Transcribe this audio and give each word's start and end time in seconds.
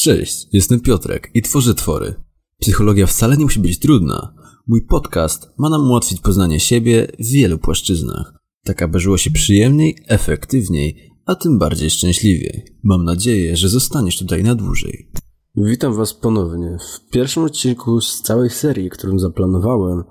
Cześć, 0.00 0.46
jestem 0.52 0.80
Piotrek 0.80 1.30
i 1.34 1.42
tworzę 1.42 1.74
twory. 1.74 2.14
Psychologia 2.60 3.06
wcale 3.06 3.36
nie 3.36 3.44
musi 3.44 3.60
być 3.60 3.78
trudna. 3.78 4.34
Mój 4.66 4.86
podcast 4.86 5.48
ma 5.58 5.68
nam 5.68 5.90
ułatwić 5.90 6.20
poznanie 6.20 6.60
siebie 6.60 7.12
w 7.18 7.26
wielu 7.32 7.58
płaszczyznach, 7.58 8.32
tak 8.64 8.82
aby 8.82 9.00
żyło 9.00 9.18
się 9.18 9.30
przyjemniej, 9.30 9.96
efektywniej, 10.06 11.10
a 11.26 11.34
tym 11.34 11.58
bardziej 11.58 11.90
szczęśliwiej. 11.90 12.64
Mam 12.82 13.04
nadzieję, 13.04 13.56
że 13.56 13.68
zostaniesz 13.68 14.18
tutaj 14.18 14.42
na 14.42 14.54
dłużej. 14.54 15.10
Witam 15.56 15.94
Was 15.94 16.14
ponownie. 16.14 16.76
W 16.80 17.10
pierwszym 17.10 17.44
odcinku 17.44 18.00
z 18.00 18.22
całej 18.22 18.50
serii, 18.50 18.90
którą 18.90 19.18
zaplanowałem, 19.18 20.02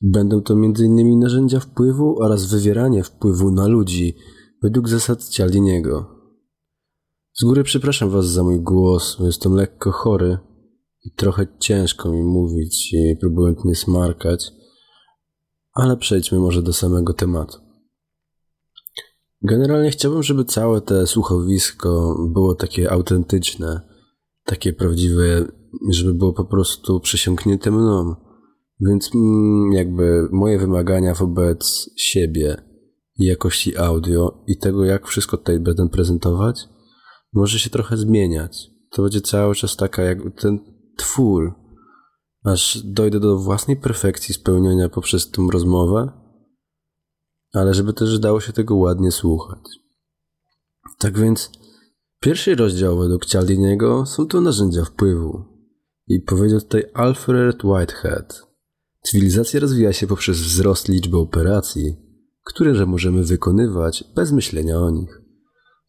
będą 0.00 0.42
to 0.42 0.54
m.in. 0.54 1.18
narzędzia 1.18 1.60
wpływu 1.60 2.22
oraz 2.22 2.50
wywieranie 2.50 3.04
wpływu 3.04 3.50
na 3.50 3.66
ludzi 3.66 4.14
według 4.62 4.88
zasad 4.88 5.28
Cialdiniego. 5.28 6.19
Z 7.40 7.44
góry 7.44 7.64
przepraszam 7.64 8.10
Was 8.10 8.26
za 8.26 8.42
mój 8.42 8.60
głos, 8.60 9.16
jestem 9.20 9.54
lekko 9.54 9.92
chory 9.92 10.38
i 11.04 11.10
trochę 11.10 11.46
ciężko 11.58 12.12
mi 12.12 12.22
mówić 12.22 12.92
i 12.92 13.16
próbuję 13.20 13.54
nie 13.64 13.74
smarkać, 13.74 14.52
ale 15.72 15.96
przejdźmy 15.96 16.38
może 16.38 16.62
do 16.62 16.72
samego 16.72 17.12
tematu. 17.12 17.58
Generalnie 19.42 19.90
chciałbym, 19.90 20.22
żeby 20.22 20.44
całe 20.44 20.80
te 20.80 21.06
słuchowisko 21.06 22.16
było 22.32 22.54
takie 22.54 22.90
autentyczne, 22.90 23.80
takie 24.44 24.72
prawdziwe, 24.72 25.44
żeby 25.90 26.14
było 26.14 26.32
po 26.32 26.44
prostu 26.44 27.00
przesiąknięte 27.00 27.70
mną. 27.70 28.14
Więc 28.80 29.10
mm, 29.14 29.72
jakby 29.72 30.28
moje 30.32 30.58
wymagania 30.58 31.14
wobec 31.14 31.90
siebie 31.96 32.62
jakości 33.18 33.76
audio 33.76 34.44
i 34.46 34.58
tego, 34.58 34.84
jak 34.84 35.06
wszystko 35.06 35.36
tutaj 35.36 35.60
będę 35.60 35.88
prezentować, 35.88 36.68
może 37.32 37.58
się 37.58 37.70
trochę 37.70 37.96
zmieniać. 37.96 38.70
To 38.90 39.02
będzie 39.02 39.20
cały 39.20 39.54
czas 39.54 39.76
taka 39.76 40.02
jak 40.02 40.18
ten 40.40 40.58
twór, 40.96 41.54
aż 42.44 42.82
dojdę 42.84 43.20
do 43.20 43.38
własnej 43.38 43.76
perfekcji 43.76 44.34
spełnienia 44.34 44.88
poprzez 44.88 45.30
tę 45.30 45.46
rozmowę, 45.52 46.12
ale 47.52 47.74
żeby 47.74 47.92
też 47.92 48.18
dało 48.18 48.40
się 48.40 48.52
tego 48.52 48.76
ładnie 48.76 49.12
słuchać. 49.12 49.60
Tak 50.98 51.18
więc 51.18 51.50
pierwszy 52.20 52.54
rozdział 52.54 52.98
według 52.98 53.26
Cialdiniego 53.26 54.06
są 54.06 54.26
to 54.26 54.40
narzędzia 54.40 54.84
wpływu. 54.84 55.44
I 56.06 56.20
powiedział 56.20 56.60
tutaj 56.60 56.84
Alfred 56.94 57.64
Whitehead. 57.64 58.46
Cywilizacja 59.02 59.60
rozwija 59.60 59.92
się 59.92 60.06
poprzez 60.06 60.40
wzrost 60.40 60.88
liczby 60.88 61.18
operacji, 61.18 61.96
które 62.44 62.86
możemy 62.86 63.24
wykonywać 63.24 64.04
bez 64.14 64.32
myślenia 64.32 64.78
o 64.78 64.90
nich. 64.90 65.19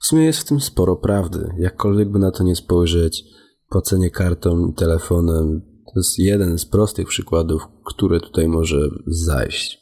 W 0.02 0.08
sumie 0.08 0.26
jest 0.26 0.40
w 0.40 0.44
tym 0.44 0.62
sporo 0.62 0.96
prawdy, 0.96 1.54
jakkolwiek 1.58 2.10
by 2.10 2.20
na 2.20 2.32
to 2.32 2.44
nie 2.44 2.56
spojrzeć. 2.56 3.24
Płacenie 3.70 4.10
kartą 4.10 4.68
i 4.68 4.74
telefonem 4.74 5.62
to 5.86 6.00
jest 6.00 6.20
jeden 6.20 6.58
z 6.58 6.66
prostych 6.66 7.08
przykładów, 7.08 7.62
które 7.86 8.20
tutaj 8.20 8.48
może 8.48 8.90
zajść. 9.08 9.80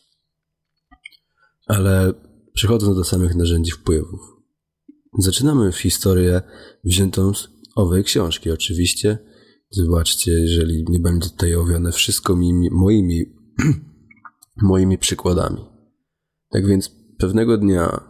Ale 1.68 2.14
przechodząc 2.54 2.98
do 2.98 3.04
samych 3.04 3.36
narzędzi 3.36 3.72
wpływów. 3.72 4.20
Zaczynamy 5.20 5.72
historię 5.72 6.42
wziętą 6.84 7.34
z 7.34 7.48
owej 7.76 8.04
książki, 8.04 8.52
oczywiście. 8.52 9.18
Zobaczcie, 9.72 10.32
jeżeli 10.32 10.86
nie 10.90 11.00
będzie 11.00 11.30
tutaj 11.30 11.56
owiane 11.56 11.92
wszystko 11.92 12.36
moimi, 12.72 13.26
moimi 14.62 14.98
przykładami. 14.98 15.66
Tak 16.50 16.68
więc 16.68 16.96
pewnego 17.18 17.58
dnia 17.58 18.09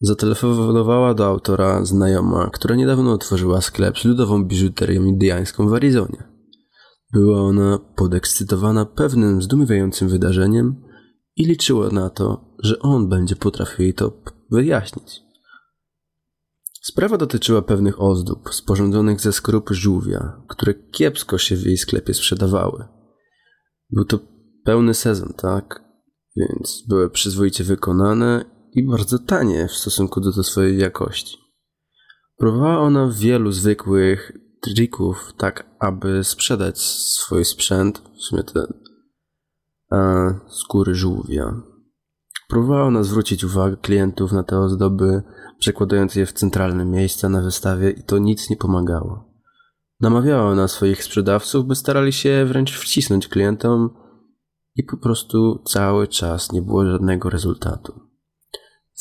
Zatelefonowała 0.00 1.14
do 1.14 1.26
autora 1.26 1.84
znajoma, 1.84 2.50
która 2.52 2.76
niedawno 2.76 3.12
otworzyła 3.12 3.60
sklep 3.60 3.98
z 3.98 4.04
ludową 4.04 4.44
biżuterią 4.44 5.04
indyjską 5.04 5.68
w 5.68 5.74
Arizonie. 5.74 6.38
Była 7.12 7.40
ona 7.40 7.78
podekscytowana 7.96 8.86
pewnym 8.86 9.42
zdumiewającym 9.42 10.08
wydarzeniem 10.08 10.84
i 11.36 11.44
liczyła 11.46 11.88
na 11.90 12.10
to, 12.10 12.54
że 12.62 12.78
on 12.78 13.08
będzie 13.08 13.36
potrafił 13.36 13.82
jej 13.82 13.94
to 13.94 14.12
wyjaśnić. 14.50 15.20
Sprawa 16.82 17.16
dotyczyła 17.16 17.62
pewnych 17.62 18.02
ozdób 18.02 18.54
sporządzonych 18.54 19.20
ze 19.20 19.32
skorup 19.32 19.70
żółwia, 19.70 20.42
które 20.48 20.74
kiepsko 20.74 21.38
się 21.38 21.56
w 21.56 21.66
jej 21.66 21.76
sklepie 21.76 22.14
sprzedawały. 22.14 22.84
Był 23.90 24.04
to 24.04 24.18
pełny 24.64 24.94
sezon, 24.94 25.32
tak? 25.36 25.84
Więc 26.36 26.84
były 26.88 27.10
przyzwoicie 27.10 27.64
wykonane 27.64 28.57
i 28.78 28.86
bardzo 28.86 29.18
tanie 29.18 29.68
w 29.68 29.72
stosunku 29.72 30.20
do, 30.20 30.32
do 30.32 30.42
swojej 30.42 30.78
jakości. 30.78 31.38
Próbowała 32.36 32.78
ona 32.78 33.12
wielu 33.12 33.52
zwykłych 33.52 34.32
trików, 34.60 35.32
tak 35.36 35.70
aby 35.78 36.24
sprzedać 36.24 36.80
swój 36.80 37.44
sprzęt, 37.44 38.02
w 38.18 38.22
sumie 38.22 38.42
te 38.42 38.66
e, 39.92 40.40
skóry 40.48 40.94
żółwia. 40.94 41.62
Próbowała 42.48 42.82
ona 42.82 43.02
zwrócić 43.02 43.44
uwagę 43.44 43.76
klientów 43.76 44.32
na 44.32 44.42
te 44.42 44.58
ozdoby, 44.58 45.22
przekładając 45.58 46.14
je 46.14 46.26
w 46.26 46.32
centralne 46.32 46.84
miejsca 46.84 47.28
na 47.28 47.42
wystawie 47.42 47.90
i 47.90 48.02
to 48.02 48.18
nic 48.18 48.50
nie 48.50 48.56
pomagało. 48.56 49.28
Namawiała 50.00 50.50
ona 50.50 50.68
swoich 50.68 51.04
sprzedawców, 51.04 51.66
by 51.66 51.74
starali 51.74 52.12
się 52.12 52.44
wręcz 52.44 52.78
wcisnąć 52.78 53.28
klientom 53.28 53.90
i 54.74 54.84
po 54.84 54.96
prostu 54.96 55.62
cały 55.64 56.08
czas 56.08 56.52
nie 56.52 56.62
było 56.62 56.86
żadnego 56.86 57.30
rezultatu. 57.30 58.07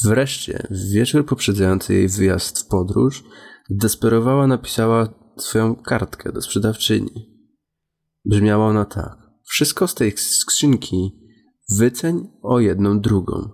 Wreszcie, 0.04 0.68
w 0.72 0.92
wieczór 0.92 1.26
poprzedzający 1.26 1.94
jej 1.94 2.08
wyjazd 2.08 2.60
w 2.60 2.68
podróż, 2.68 3.24
zdesperowała 3.70 4.48
napisała 4.48 5.10
swoją 5.38 5.76
kartkę 5.76 6.32
do 6.32 6.42
sprzedawczyni. 6.42 7.38
Brzmiała 8.26 8.68
ona 8.68 8.86
tak. 8.86 9.18
Wszystko 9.44 9.88
z 9.88 9.96
tej 9.96 10.18
skrzynki 10.18 11.20
wyceń 11.70 12.28
o 12.42 12.60
jedną 12.60 13.00
drugą, 13.00 13.50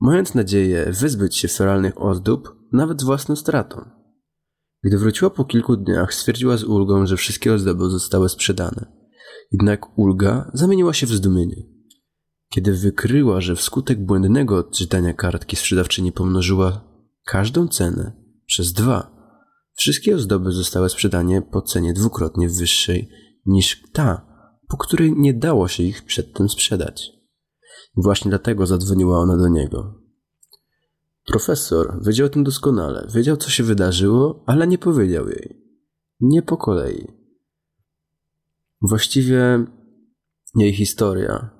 mając 0.00 0.34
nadzieję 0.34 0.92
wyzbyć 1.00 1.36
się 1.36 1.48
feralnych 1.48 2.00
ozdób 2.02 2.56
nawet 2.72 3.02
własną 3.02 3.36
stratą. 3.36 3.90
Gdy 4.84 4.98
wróciła 4.98 5.30
po 5.30 5.44
kilku 5.44 5.76
dniach, 5.76 6.14
stwierdziła 6.14 6.56
z 6.56 6.64
ulgą, 6.64 7.06
że 7.06 7.16
wszystkie 7.16 7.54
ozdoby 7.54 7.90
zostały 7.90 8.28
sprzedane. 8.28 8.92
Jednak 9.52 9.98
ulga 9.98 10.50
zamieniła 10.54 10.92
się 10.92 11.06
w 11.06 11.10
zdumienie. 11.10 11.77
Kiedy 12.48 12.72
wykryła, 12.72 13.40
że 13.40 13.56
wskutek 13.56 14.04
błędnego 14.04 14.56
odczytania 14.56 15.14
kartki 15.14 15.56
sprzedawczyni 15.56 16.12
pomnożyła 16.12 16.84
każdą 17.26 17.68
cenę 17.68 18.12
przez 18.46 18.72
dwa, 18.72 19.18
wszystkie 19.74 20.14
ozdoby 20.14 20.52
zostały 20.52 20.88
sprzedane 20.88 21.42
po 21.42 21.62
cenie 21.62 21.92
dwukrotnie 21.92 22.48
wyższej 22.48 23.08
niż 23.46 23.82
ta, 23.92 24.26
po 24.68 24.76
której 24.76 25.12
nie 25.16 25.34
dało 25.34 25.68
się 25.68 25.82
ich 25.82 26.04
przedtem 26.04 26.48
sprzedać. 26.48 27.10
Właśnie 27.96 28.28
dlatego 28.28 28.66
zadzwoniła 28.66 29.18
ona 29.18 29.36
do 29.36 29.48
niego. 29.48 29.94
Profesor 31.26 31.98
wiedział 32.06 32.26
o 32.26 32.30
tym 32.30 32.44
doskonale, 32.44 33.08
wiedział 33.14 33.36
co 33.36 33.50
się 33.50 33.62
wydarzyło, 33.64 34.44
ale 34.46 34.66
nie 34.66 34.78
powiedział 34.78 35.28
jej. 35.28 35.62
Nie 36.20 36.42
po 36.42 36.56
kolei. 36.56 37.06
Właściwie 38.82 39.64
jej 40.54 40.74
historia 40.74 41.57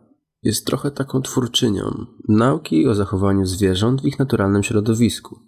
jest 0.48 0.66
trochę 0.66 0.90
taką 0.90 1.22
twórczynią 1.22 2.06
nauki 2.28 2.88
o 2.88 2.94
zachowaniu 2.94 3.46
zwierząt 3.46 4.02
w 4.02 4.04
ich 4.04 4.18
naturalnym 4.18 4.62
środowisku. 4.62 5.40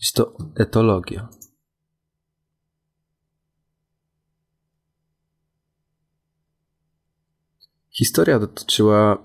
Jest 0.00 0.14
to 0.14 0.36
etologia. 0.54 1.28
Historia 7.90 8.38
dotyczyła 8.38 9.24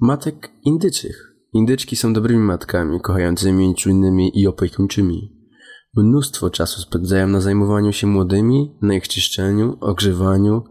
matek 0.00 0.50
indyczych. 0.62 1.34
Indyczki 1.52 1.96
są 1.96 2.12
dobrymi 2.12 2.44
matkami, 2.44 3.00
kochającymi, 3.00 3.74
czujnymi 3.74 4.40
i 4.40 4.46
opiekuńczymi. 4.46 5.36
Mnóstwo 5.96 6.50
czasu 6.50 6.80
spędzają 6.80 7.28
na 7.28 7.40
zajmowaniu 7.40 7.92
się 7.92 8.06
młodymi, 8.06 8.78
na 8.82 8.94
ich 8.94 9.08
czyszczeniu, 9.08 9.76
ogrzewaniu 9.80 10.64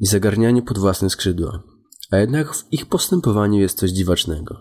i 0.00 0.06
zagarnianiu 0.06 0.62
pod 0.62 0.78
własne 0.78 1.10
skrzydła 1.10 1.71
a 2.12 2.18
jednak 2.18 2.54
w 2.54 2.72
ich 2.72 2.86
postępowaniu 2.86 3.60
jest 3.60 3.78
coś 3.78 3.90
dziwacznego. 3.90 4.60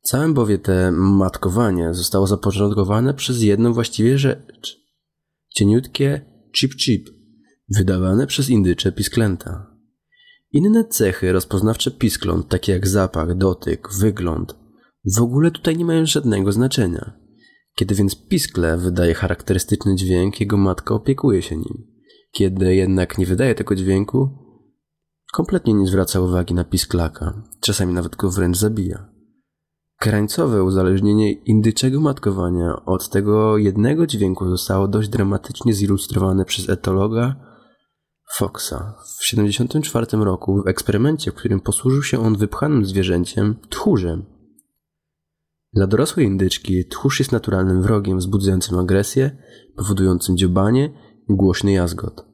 Całe 0.00 0.32
bowiem 0.32 0.58
te 0.58 0.92
matkowanie 0.92 1.94
zostało 1.94 2.26
zapoczątkowane 2.26 3.14
przez 3.14 3.42
jedną 3.42 3.72
właściwie 3.72 4.18
rzecz. 4.18 4.80
Cieniutkie 5.54 6.20
chip-chip, 6.56 7.04
wydawane 7.76 8.26
przez 8.26 8.50
indycze 8.50 8.92
pisklęta. 8.92 9.66
Inne 10.52 10.84
cechy 10.84 11.32
rozpoznawcze 11.32 11.90
piskląt, 11.90 12.48
takie 12.48 12.72
jak 12.72 12.88
zapach, 12.88 13.36
dotyk, 13.36 13.88
wygląd, 13.98 14.56
w 15.16 15.22
ogóle 15.22 15.50
tutaj 15.50 15.76
nie 15.76 15.84
mają 15.84 16.06
żadnego 16.06 16.52
znaczenia. 16.52 17.12
Kiedy 17.74 17.94
więc 17.94 18.26
piskle 18.28 18.78
wydaje 18.78 19.14
charakterystyczny 19.14 19.94
dźwięk, 19.94 20.40
jego 20.40 20.56
matka 20.56 20.94
opiekuje 20.94 21.42
się 21.42 21.56
nim. 21.56 21.86
Kiedy 22.32 22.74
jednak 22.74 23.18
nie 23.18 23.26
wydaje 23.26 23.54
tego 23.54 23.74
dźwięku, 23.74 24.43
Kompletnie 25.34 25.74
nie 25.74 25.86
zwraca 25.86 26.20
uwagi 26.20 26.54
na 26.54 26.64
pisklaka, 26.64 27.42
czasami 27.60 27.94
nawet 27.94 28.16
go 28.16 28.30
wręcz 28.30 28.56
zabija. 28.56 29.08
Krańcowe 29.98 30.64
uzależnienie 30.64 31.32
indyczego 31.32 32.00
matkowania 32.00 32.84
od 32.86 33.08
tego 33.08 33.58
jednego 33.58 34.06
dźwięku 34.06 34.48
zostało 34.48 34.88
dość 34.88 35.08
dramatycznie 35.08 35.74
zilustrowane 35.74 36.44
przez 36.44 36.68
etologa 36.68 37.36
Foxa 38.34 38.94
w 39.16 39.18
1974 39.18 40.24
roku 40.24 40.62
w 40.62 40.68
eksperymencie, 40.68 41.30
w 41.30 41.34
którym 41.34 41.60
posłużył 41.60 42.02
się 42.02 42.20
on 42.20 42.36
wypchanym 42.36 42.84
zwierzęciem 42.84 43.56
tchórzem. 43.68 44.24
Dla 45.72 45.86
dorosłej 45.86 46.26
indyczki 46.26 46.88
tchórz 46.88 47.18
jest 47.18 47.32
naturalnym 47.32 47.82
wrogiem 47.82 48.18
wzbudzającym 48.18 48.78
agresję, 48.78 49.36
powodującym 49.76 50.36
dziobanie 50.36 50.92
i 51.28 51.34
głośny 51.34 51.72
jazgot. 51.72 52.33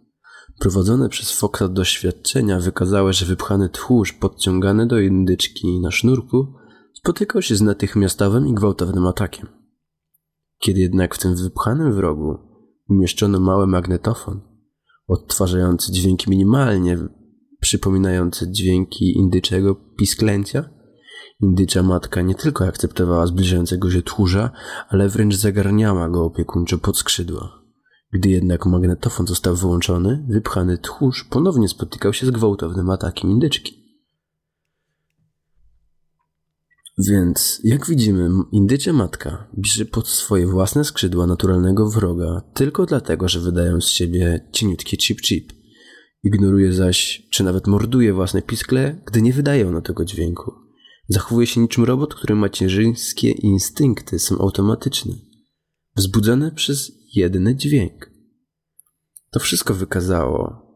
Prowadzone 0.60 1.08
przez 1.08 1.32
Foxa 1.32 1.68
doświadczenia 1.68 2.60
wykazały, 2.60 3.12
że 3.12 3.26
wypchany 3.26 3.68
tchórz 3.68 4.12
podciągany 4.12 4.86
do 4.86 4.98
indyczki 4.98 5.80
na 5.80 5.90
sznurku 5.90 6.54
spotykał 6.94 7.42
się 7.42 7.56
z 7.56 7.62
natychmiastowym 7.62 8.46
i 8.46 8.54
gwałtownym 8.54 9.06
atakiem. 9.06 9.48
Kiedy 10.58 10.80
jednak 10.80 11.14
w 11.14 11.18
tym 11.18 11.36
wypchanym 11.36 11.92
wrogu 11.92 12.38
umieszczono 12.88 13.40
mały 13.40 13.66
magnetofon, 13.66 14.40
odtwarzający 15.08 15.92
dźwięki 15.92 16.30
minimalnie 16.30 16.98
przypominające 17.60 18.52
dźwięki 18.52 19.18
indyczego 19.18 19.74
pisklęcia, 19.74 20.70
indycza 21.42 21.82
matka 21.82 22.22
nie 22.22 22.34
tylko 22.34 22.66
akceptowała 22.66 23.26
zbliżającego 23.26 23.90
się 23.90 24.02
tchórza, 24.02 24.50
ale 24.88 25.08
wręcz 25.08 25.34
zagarniała 25.34 26.08
go 26.08 26.24
opiekuńczo 26.24 26.78
pod 26.78 26.98
skrzydła. 26.98 27.59
Gdy 28.12 28.28
jednak 28.30 28.66
magnetofon 28.66 29.26
został 29.26 29.56
wyłączony, 29.56 30.24
wypchany 30.28 30.78
tchórz 30.78 31.24
ponownie 31.24 31.68
spotykał 31.68 32.12
się 32.12 32.26
z 32.26 32.30
gwałtownym 32.30 32.90
atakiem 32.90 33.30
indyczki. 33.30 33.80
Więc, 37.08 37.60
jak 37.64 37.86
widzimy, 37.86 38.28
indycze 38.52 38.92
matka 38.92 39.48
bierze 39.58 39.84
pod 39.84 40.08
swoje 40.08 40.46
własne 40.46 40.84
skrzydła 40.84 41.26
naturalnego 41.26 41.90
wroga 41.90 42.42
tylko 42.54 42.86
dlatego, 42.86 43.28
że 43.28 43.40
wydają 43.40 43.80
z 43.80 43.88
siebie 43.88 44.48
cieniutkie 44.52 44.96
chip-chip. 44.96 45.52
Ignoruje 46.24 46.72
zaś, 46.72 47.28
czy 47.30 47.44
nawet 47.44 47.66
morduje 47.66 48.12
własne 48.12 48.42
piskle, 48.42 49.02
gdy 49.06 49.22
nie 49.22 49.32
wydaje 49.32 49.68
ono 49.68 49.80
tego 49.80 50.04
dźwięku. 50.04 50.52
Zachowuje 51.08 51.46
się 51.46 51.60
niczym 51.60 51.84
robot, 51.84 52.14
który 52.14 52.34
macierzyńskie 52.34 53.30
instynkty 53.30 54.18
są 54.18 54.38
automatyczne, 54.38 55.14
wzbudzone 55.96 56.50
przez 56.50 56.99
jedyny 57.14 57.56
dźwięk. 57.56 58.10
To 59.30 59.40
wszystko 59.40 59.74
wykazało, 59.74 60.70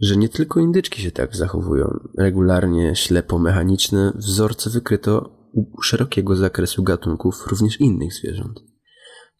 że 0.00 0.16
nie 0.16 0.28
tylko 0.28 0.60
indyczki 0.60 1.02
się 1.02 1.10
tak 1.10 1.36
zachowują. 1.36 1.98
Regularnie, 2.18 2.96
ślepo, 2.96 3.38
mechaniczne 3.38 4.12
wzorce 4.16 4.70
wykryto 4.70 5.42
u 5.52 5.82
szerokiego 5.82 6.36
zakresu 6.36 6.82
gatunków 6.82 7.46
również 7.46 7.80
innych 7.80 8.14
zwierząt. 8.14 8.60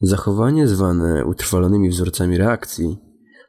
Zachowanie 0.00 0.68
zwane 0.68 1.26
utrwalonymi 1.26 1.88
wzorcami 1.88 2.38
reakcji 2.38 2.98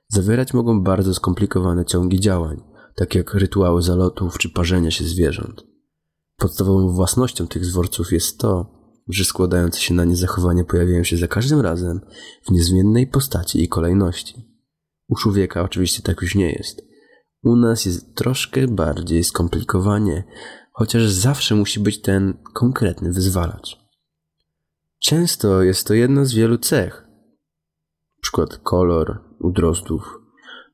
zawierać 0.08 0.54
mogą 0.54 0.84
bardzo 0.84 1.14
skomplikowane 1.14 1.86
ciągi 1.86 2.20
działań, 2.20 2.62
takie 2.96 3.20
jak 3.20 3.34
rytuały 3.34 3.82
zalotów 3.82 4.38
czy 4.38 4.50
parzenia 4.50 4.92
się 4.92 5.04
zwierząt. 5.04 5.64
Podstawową 6.38 6.90
własnością 6.90 7.48
tych 7.48 7.62
wzorców 7.62 8.12
jest 8.12 8.40
to, 8.40 8.83
że 9.08 9.26
składające 9.26 9.80
się 9.80 9.94
na 9.94 10.06
nie 10.06 10.16
zachowania 10.16 10.64
pojawiają 10.64 11.04
się 11.04 11.18
za 11.18 11.28
każdym 11.28 11.62
razem 11.62 12.02
w 12.48 12.52
niezmiennej 12.52 13.08
postaci 13.08 13.64
i 13.64 13.68
kolejności. 13.68 14.54
U 15.08 15.16
człowieka 15.16 15.62
oczywiście 15.62 16.02
tak 16.02 16.22
już 16.22 16.36
nie 16.36 16.52
jest. 16.52 16.82
U 17.44 17.56
nas 17.56 17.86
jest 17.86 18.16
troszkę 18.16 18.68
bardziej 18.68 19.24
skomplikowanie, 19.24 20.24
chociaż 20.72 21.10
zawsze 21.10 21.56
musi 21.56 21.80
być 21.80 22.02
ten 22.02 22.34
konkretny 22.54 23.12
wyzwalacz. 23.12 23.78
Często 25.00 25.62
jest 25.62 25.88
to 25.88 25.94
jedna 25.94 26.26
z 26.26 26.34
wielu 26.34 26.58
cech. 26.58 27.08
Przykład 28.22 28.58
kolor 28.58 29.22
u 29.40 29.52
drozdów. 29.52 30.20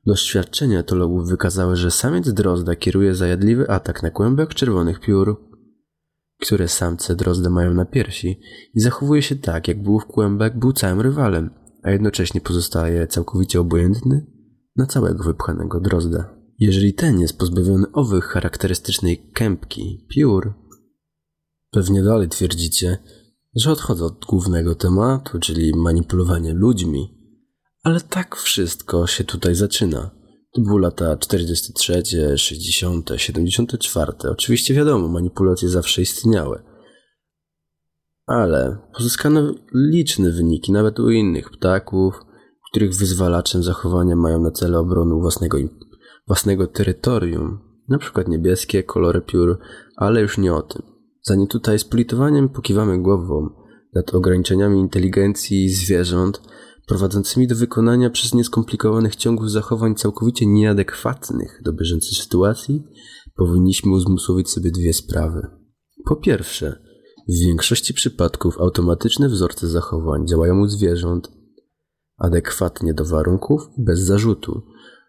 Doświadczenia 0.06 0.78
etologów 0.78 1.28
wykazały, 1.28 1.76
że 1.76 1.90
samiec 1.90 2.32
drozda 2.32 2.76
kieruje 2.76 3.14
zajadliwy 3.14 3.70
atak 3.70 4.02
na 4.02 4.10
kłębek 4.10 4.54
czerwonych 4.54 5.00
piór, 5.00 5.49
które 6.40 6.68
samce 6.68 7.16
drozda 7.16 7.50
mają 7.50 7.74
na 7.74 7.84
piersi 7.84 8.40
i 8.74 8.80
zachowuje 8.80 9.22
się 9.22 9.36
tak, 9.36 9.68
jakby 9.68 9.90
w 9.90 10.04
kłębek 10.04 10.58
był 10.58 10.72
całym 10.72 11.00
rywalem, 11.00 11.50
a 11.82 11.90
jednocześnie 11.90 12.40
pozostaje 12.40 13.06
całkowicie 13.06 13.60
obojętny 13.60 14.26
na 14.76 14.86
całego 14.86 15.24
wypchanego 15.24 15.80
drozda. 15.80 16.34
Jeżeli 16.58 16.94
ten 16.94 17.20
jest 17.20 17.38
pozbawiony 17.38 17.86
owych 17.92 18.24
charakterystycznej 18.24 19.30
kępki, 19.32 20.06
piór, 20.08 20.54
pewnie 21.70 22.02
dalej 22.02 22.28
twierdzicie, 22.28 22.98
że 23.54 23.70
odchodzę 23.70 24.04
od 24.04 24.24
głównego 24.26 24.74
tematu, 24.74 25.38
czyli 25.38 25.72
manipulowanie 25.76 26.52
ludźmi. 26.52 27.18
Ale 27.82 28.00
tak 28.00 28.36
wszystko 28.36 29.06
się 29.06 29.24
tutaj 29.24 29.54
zaczyna. 29.54 30.19
To 30.52 30.60
były 30.60 30.80
lata 30.80 31.16
43, 31.16 32.38
60, 32.38 33.10
74. 33.16 34.12
Oczywiście 34.30 34.74
wiadomo, 34.74 35.08
manipulacje 35.08 35.68
zawsze 35.68 36.02
istniały. 36.02 36.62
Ale 38.26 38.78
pozyskano 38.96 39.54
liczne 39.74 40.30
wyniki 40.30 40.72
nawet 40.72 41.00
u 41.00 41.10
innych 41.10 41.50
ptaków, 41.50 42.14
których 42.70 42.94
wyzwalaczem 42.94 43.62
zachowania 43.62 44.16
mają 44.16 44.40
na 44.40 44.50
celu 44.50 44.78
obronę 44.78 45.14
własnego 45.14 45.58
własnego 46.26 46.66
terytorium, 46.66 47.58
na 47.88 47.98
przykład 47.98 48.28
niebieskie 48.28 48.82
kolory 48.82 49.20
piór, 49.20 49.58
ale 49.96 50.20
już 50.20 50.38
nie 50.38 50.54
o 50.54 50.62
tym. 50.62 50.82
Zanim 51.22 51.46
tutaj 51.46 51.78
z 51.78 51.84
politowaniem 51.84 52.48
pokiwamy 52.48 53.02
głową 53.02 53.48
nad 53.94 54.14
ograniczeniami 54.14 54.80
inteligencji 54.80 55.68
zwierząt, 55.68 56.42
prowadzącymi 56.90 57.46
do 57.46 57.56
wykonania 57.56 58.10
przez 58.10 58.34
nieskomplikowanych 58.34 59.16
ciągów 59.16 59.50
zachowań 59.50 59.94
całkowicie 59.94 60.46
nieadekwatnych 60.46 61.60
do 61.64 61.72
bieżącej 61.72 62.12
sytuacji, 62.12 62.84
powinniśmy 63.36 63.92
uzmysłowić 63.92 64.50
sobie 64.50 64.70
dwie 64.70 64.92
sprawy. 64.92 65.46
Po 66.04 66.16
pierwsze, 66.16 66.82
w 67.28 67.46
większości 67.46 67.94
przypadków 67.94 68.58
automatyczne 68.58 69.28
wzorce 69.28 69.68
zachowań 69.68 70.26
działają 70.26 70.60
u 70.60 70.66
zwierząt 70.66 71.32
adekwatnie 72.18 72.94
do 72.94 73.04
warunków, 73.04 73.62
bez 73.78 74.00
zarzutu, 74.00 74.62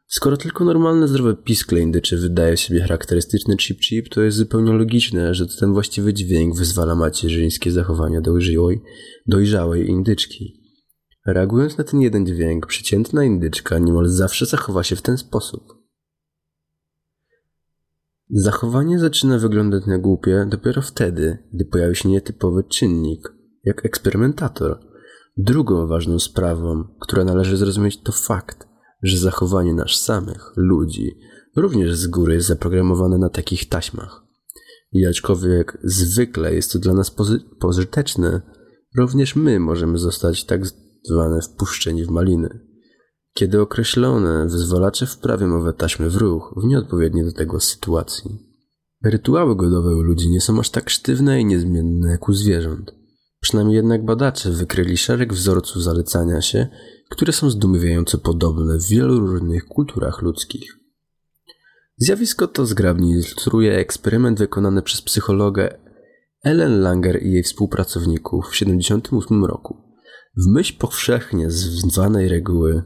Skoro 0.08 0.38
tylko 0.38 0.66
normalne, 0.66 1.08
zdrowe 1.08 1.36
piskle 1.36 1.80
indycze 1.80 2.18
wydaje 2.18 2.58
siebie 2.58 2.82
charakterystyczny 2.82 3.56
chip-chip, 3.56 4.10
to 4.10 4.22
jest 4.22 4.38
zupełnie 4.38 4.74
logiczne, 4.74 5.34
że 5.34 5.48
ten 5.48 5.74
właściwy 5.74 6.14
dźwięk 6.14 6.58
wyzwala 6.58 6.96
macierzyńskie 6.96 7.72
zachowania 7.72 8.22
dojrzałej, 8.22 8.82
dojrzałej 9.28 9.88
indyczki. 9.88 10.61
Reagując 11.26 11.78
na 11.78 11.84
ten 11.84 12.02
jeden 12.02 12.26
dźwięk, 12.26 12.68
przeciętna 12.68 13.24
indyczka 13.24 13.80
niemal 13.80 14.08
zawsze 14.08 14.46
zachowa 14.46 14.84
się 14.84 14.96
w 14.96 15.02
ten 15.02 15.18
sposób. 15.18 15.82
Zachowanie 18.30 19.00
zaczyna 19.00 19.38
wyglądać 19.38 19.86
na 19.86 19.98
głupie 19.98 20.46
dopiero 20.50 20.82
wtedy, 20.82 21.38
gdy 21.54 21.66
pojawi 21.66 21.96
się 21.96 22.10
nietypowy 22.10 22.64
czynnik, 22.64 23.34
jak 23.64 23.86
eksperymentator. 23.86 24.80
Drugą 25.38 25.88
ważną 25.88 26.20
sprawą, 26.20 26.84
która 27.00 27.24
należy 27.24 27.58
zrozumieć, 27.58 28.02
to 28.02 28.12
fakt, 28.12 28.68
że 29.04 29.18
zachowanie 29.18 29.74
nas 29.74 29.92
samych, 29.92 30.52
ludzi, 30.56 31.20
również 31.56 31.96
z 31.96 32.08
góry 32.08 32.34
jest 32.34 32.48
zaprogramowane 32.48 33.18
na 33.18 33.30
takich 33.30 33.70
taśmach. 33.70 34.24
I 34.92 35.06
aczkolwiek 35.06 35.78
zwykle 35.84 36.54
jest 36.56 36.72
to 36.72 36.80
dla 36.80 36.94
nas 36.94 37.12
pozy 37.12 37.40
pożyteczne, 37.60 38.42
również 38.98 39.36
my 39.36 39.60
możemy 39.60 39.98
zostać 39.98 40.46
tak 40.46 40.62
zwane 41.04 41.42
wpuszczeni 41.42 42.06
w 42.06 42.10
maliny. 42.10 42.60
Kiedy 43.34 43.62
określone 43.62 44.48
wyzwalacze 44.48 45.06
wprawią 45.06 45.56
owe 45.58 45.74
taśmy 45.74 46.10
w 46.10 46.16
ruch 46.16 46.54
w 46.58 46.64
nieodpowiedniej 46.64 47.26
do 47.26 47.32
tego 47.32 47.60
sytuacji. 47.60 48.40
Rytuały 49.04 49.56
godowe 49.56 49.96
u 49.96 50.02
ludzi 50.02 50.30
nie 50.30 50.42
są 50.42 50.60
aż 50.60 50.70
tak 50.70 50.90
sztywne 50.90 51.42
i 51.42 51.46
niezmienne 51.46 52.12
jak 52.12 52.30
u 52.30 52.34
zwierząt. 52.34 52.96
Przynajmniej 53.40 53.76
jednak 53.76 54.06
badacze 54.06 54.52
wykryli 54.52 54.98
szereg 54.98 55.34
wzorców 55.34 55.84
zalecania 55.84 56.42
się 56.42 56.68
które 57.12 57.34
są 57.34 57.50
zdumiewająco 57.50 58.18
podobne 58.18 58.78
w 58.78 58.88
wielu 58.88 59.20
różnych 59.20 59.66
kulturach 59.66 60.22
ludzkich. 60.22 60.78
Zjawisko 61.98 62.48
to 62.48 62.66
zgrabnie 62.66 63.12
ilustruje 63.12 63.78
eksperyment 63.78 64.40
wykonany 64.40 64.82
przez 64.82 65.02
psychologę 65.02 65.78
Ellen 66.44 66.82
Langer 66.82 67.24
i 67.24 67.32
jej 67.32 67.44
współpracowników 67.44 68.46
w 68.46 68.52
1978 68.52 69.46
roku. 69.46 69.91
W 70.38 70.48
myśl 70.48 70.74
powszechnie 70.78 71.52
zwanej 71.52 72.30
reguły, 72.30 72.84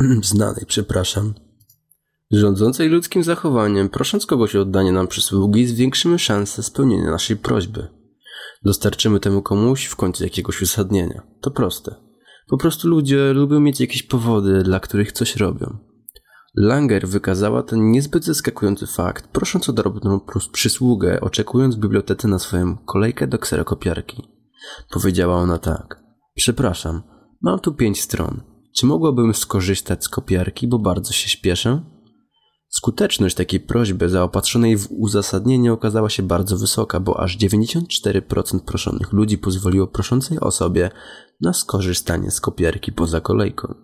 znanej, 0.22 0.64
przepraszam, 0.66 1.34
rządzącej 2.30 2.88
ludzkim 2.88 3.22
zachowaniem, 3.22 3.88
prosząc 3.88 4.26
kogoś 4.26 4.56
o 4.56 4.60
oddanie 4.60 4.92
nam 4.92 5.08
przysługi, 5.08 5.66
zwiększymy 5.66 6.18
szanse 6.18 6.62
spełnienia 6.62 7.10
naszej 7.10 7.36
prośby. 7.36 7.88
Dostarczymy 8.62 9.20
temu 9.20 9.42
komuś 9.42 9.84
w 9.84 9.96
końcu 9.96 10.24
jakiegoś 10.24 10.62
uzasadnienia. 10.62 11.22
To 11.40 11.50
proste. 11.50 11.94
Po 12.48 12.58
prostu 12.58 12.88
ludzie 12.88 13.32
lubią 13.32 13.60
mieć 13.60 13.80
jakieś 13.80 14.02
powody, 14.02 14.62
dla 14.62 14.80
których 14.80 15.12
coś 15.12 15.36
robią. 15.36 15.78
Langer 16.56 17.08
wykazała 17.08 17.62
ten 17.62 17.90
niezbyt 17.90 18.24
zaskakujący 18.24 18.86
fakt, 18.86 19.28
prosząc 19.28 19.68
o 19.68 19.72
drobną 19.72 20.20
przysługę, 20.52 21.20
oczekując 21.20 21.76
w 21.76 21.78
bibliotece 21.78 22.28
na 22.28 22.38
swoją 22.38 22.76
kolejkę 22.76 23.26
do 23.26 23.38
kserokopiarki. 23.38 24.22
Powiedziała 24.90 25.36
ona 25.36 25.58
tak. 25.58 26.03
Przepraszam, 26.34 27.02
mam 27.42 27.60
tu 27.60 27.74
pięć 27.74 28.00
stron. 28.00 28.40
Czy 28.76 28.86
mogłabym 28.86 29.34
skorzystać 29.34 30.04
z 30.04 30.08
kopiarki, 30.08 30.68
bo 30.68 30.78
bardzo 30.78 31.12
się 31.12 31.28
śpieszę? 31.28 31.82
Skuteczność 32.68 33.34
takiej 33.34 33.60
prośby 33.60 34.08
zaopatrzonej 34.08 34.76
w 34.78 34.86
uzasadnienie 34.90 35.72
okazała 35.72 36.10
się 36.10 36.22
bardzo 36.22 36.56
wysoka, 36.56 37.00
bo 37.00 37.20
aż 37.20 37.38
94% 37.38 38.60
proszonych 38.60 39.12
ludzi 39.12 39.38
pozwoliło 39.38 39.86
proszącej 39.86 40.40
osobie 40.40 40.90
na 41.40 41.52
skorzystanie 41.52 42.30
z 42.30 42.40
kopiarki 42.40 42.92
poza 42.92 43.20
kolejką. 43.20 43.74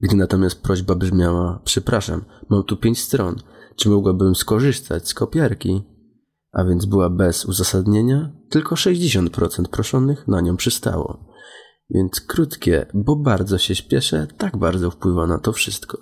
Gdy 0.00 0.16
natomiast 0.16 0.62
prośba 0.62 0.94
brzmiała: 0.94 1.60
Przepraszam, 1.64 2.24
mam 2.48 2.64
tu 2.64 2.76
pięć 2.76 3.00
stron, 3.00 3.36
czy 3.76 3.88
mogłabym 3.88 4.34
skorzystać 4.34 5.08
z 5.08 5.14
kopiarki? 5.14 5.82
A 6.52 6.64
więc 6.64 6.84
była 6.84 7.10
bez 7.10 7.44
uzasadnienia, 7.44 8.32
tylko 8.50 8.74
60% 8.74 9.68
proszonych 9.68 10.28
na 10.28 10.40
nią 10.40 10.56
przystało. 10.56 11.27
Więc 11.90 12.20
krótkie, 12.20 12.86
bo 12.94 13.16
bardzo 13.16 13.58
się 13.58 13.74
śpieszę, 13.74 14.26
tak 14.38 14.56
bardzo 14.56 14.90
wpływa 14.90 15.26
na 15.26 15.38
to 15.38 15.52
wszystko. 15.52 15.98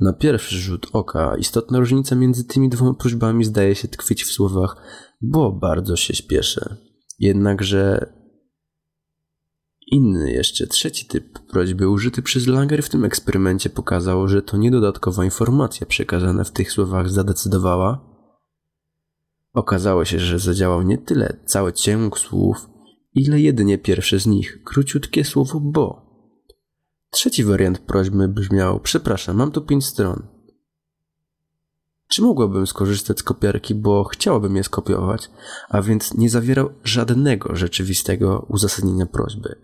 Na 0.00 0.12
pierwszy 0.12 0.56
rzut 0.56 0.86
oka 0.92 1.36
istotna 1.36 1.78
różnica 1.78 2.16
między 2.16 2.44
tymi 2.44 2.68
dwoma 2.68 2.94
prośbami 2.94 3.44
zdaje 3.44 3.74
się 3.74 3.88
tkwić 3.88 4.24
w 4.24 4.32
słowach, 4.32 4.76
bo 5.20 5.52
bardzo 5.52 5.96
się 5.96 6.14
śpieszę. 6.14 6.76
Jednakże 7.18 8.12
inny 9.86 10.32
jeszcze, 10.32 10.66
trzeci 10.66 11.06
typ 11.06 11.38
prośby 11.38 11.88
użyty 11.88 12.22
przez 12.22 12.46
Langer 12.46 12.82
w 12.82 12.88
tym 12.88 13.04
eksperymencie 13.04 13.70
pokazał, 13.70 14.28
że 14.28 14.42
to 14.42 14.56
nie 14.56 14.70
dodatkowa 14.70 15.24
informacja 15.24 15.86
przekazana 15.86 16.44
w 16.44 16.50
tych 16.50 16.72
słowach 16.72 17.10
zadecydowała. 17.10 18.10
Okazało 19.52 20.04
się, 20.04 20.18
że 20.18 20.38
zadziałał 20.38 20.82
nie 20.82 20.98
tyle 20.98 21.36
cały 21.46 21.72
ciąg 21.72 22.18
słów, 22.18 22.70
ile 23.14 23.40
jedynie 23.40 23.78
pierwsze 23.78 24.20
z 24.20 24.26
nich, 24.26 24.62
króciutkie 24.64 25.24
słowo 25.24 25.60
bo. 25.60 26.10
Trzeci 27.10 27.44
wariant 27.44 27.78
prośby 27.78 28.28
brzmiał: 28.28 28.80
Przepraszam, 28.80 29.36
mam 29.36 29.52
tu 29.52 29.62
pięć 29.62 29.86
stron. 29.86 30.26
Czy 32.08 32.22
mogłabym 32.22 32.66
skorzystać 32.66 33.18
z 33.18 33.22
kopiarki, 33.22 33.74
bo 33.74 34.04
chciałabym 34.04 34.56
je 34.56 34.64
skopiować, 34.64 35.30
a 35.68 35.82
więc 35.82 36.14
nie 36.14 36.30
zawierał 36.30 36.70
żadnego 36.84 37.56
rzeczywistego 37.56 38.46
uzasadnienia 38.48 39.06
prośby. 39.06 39.56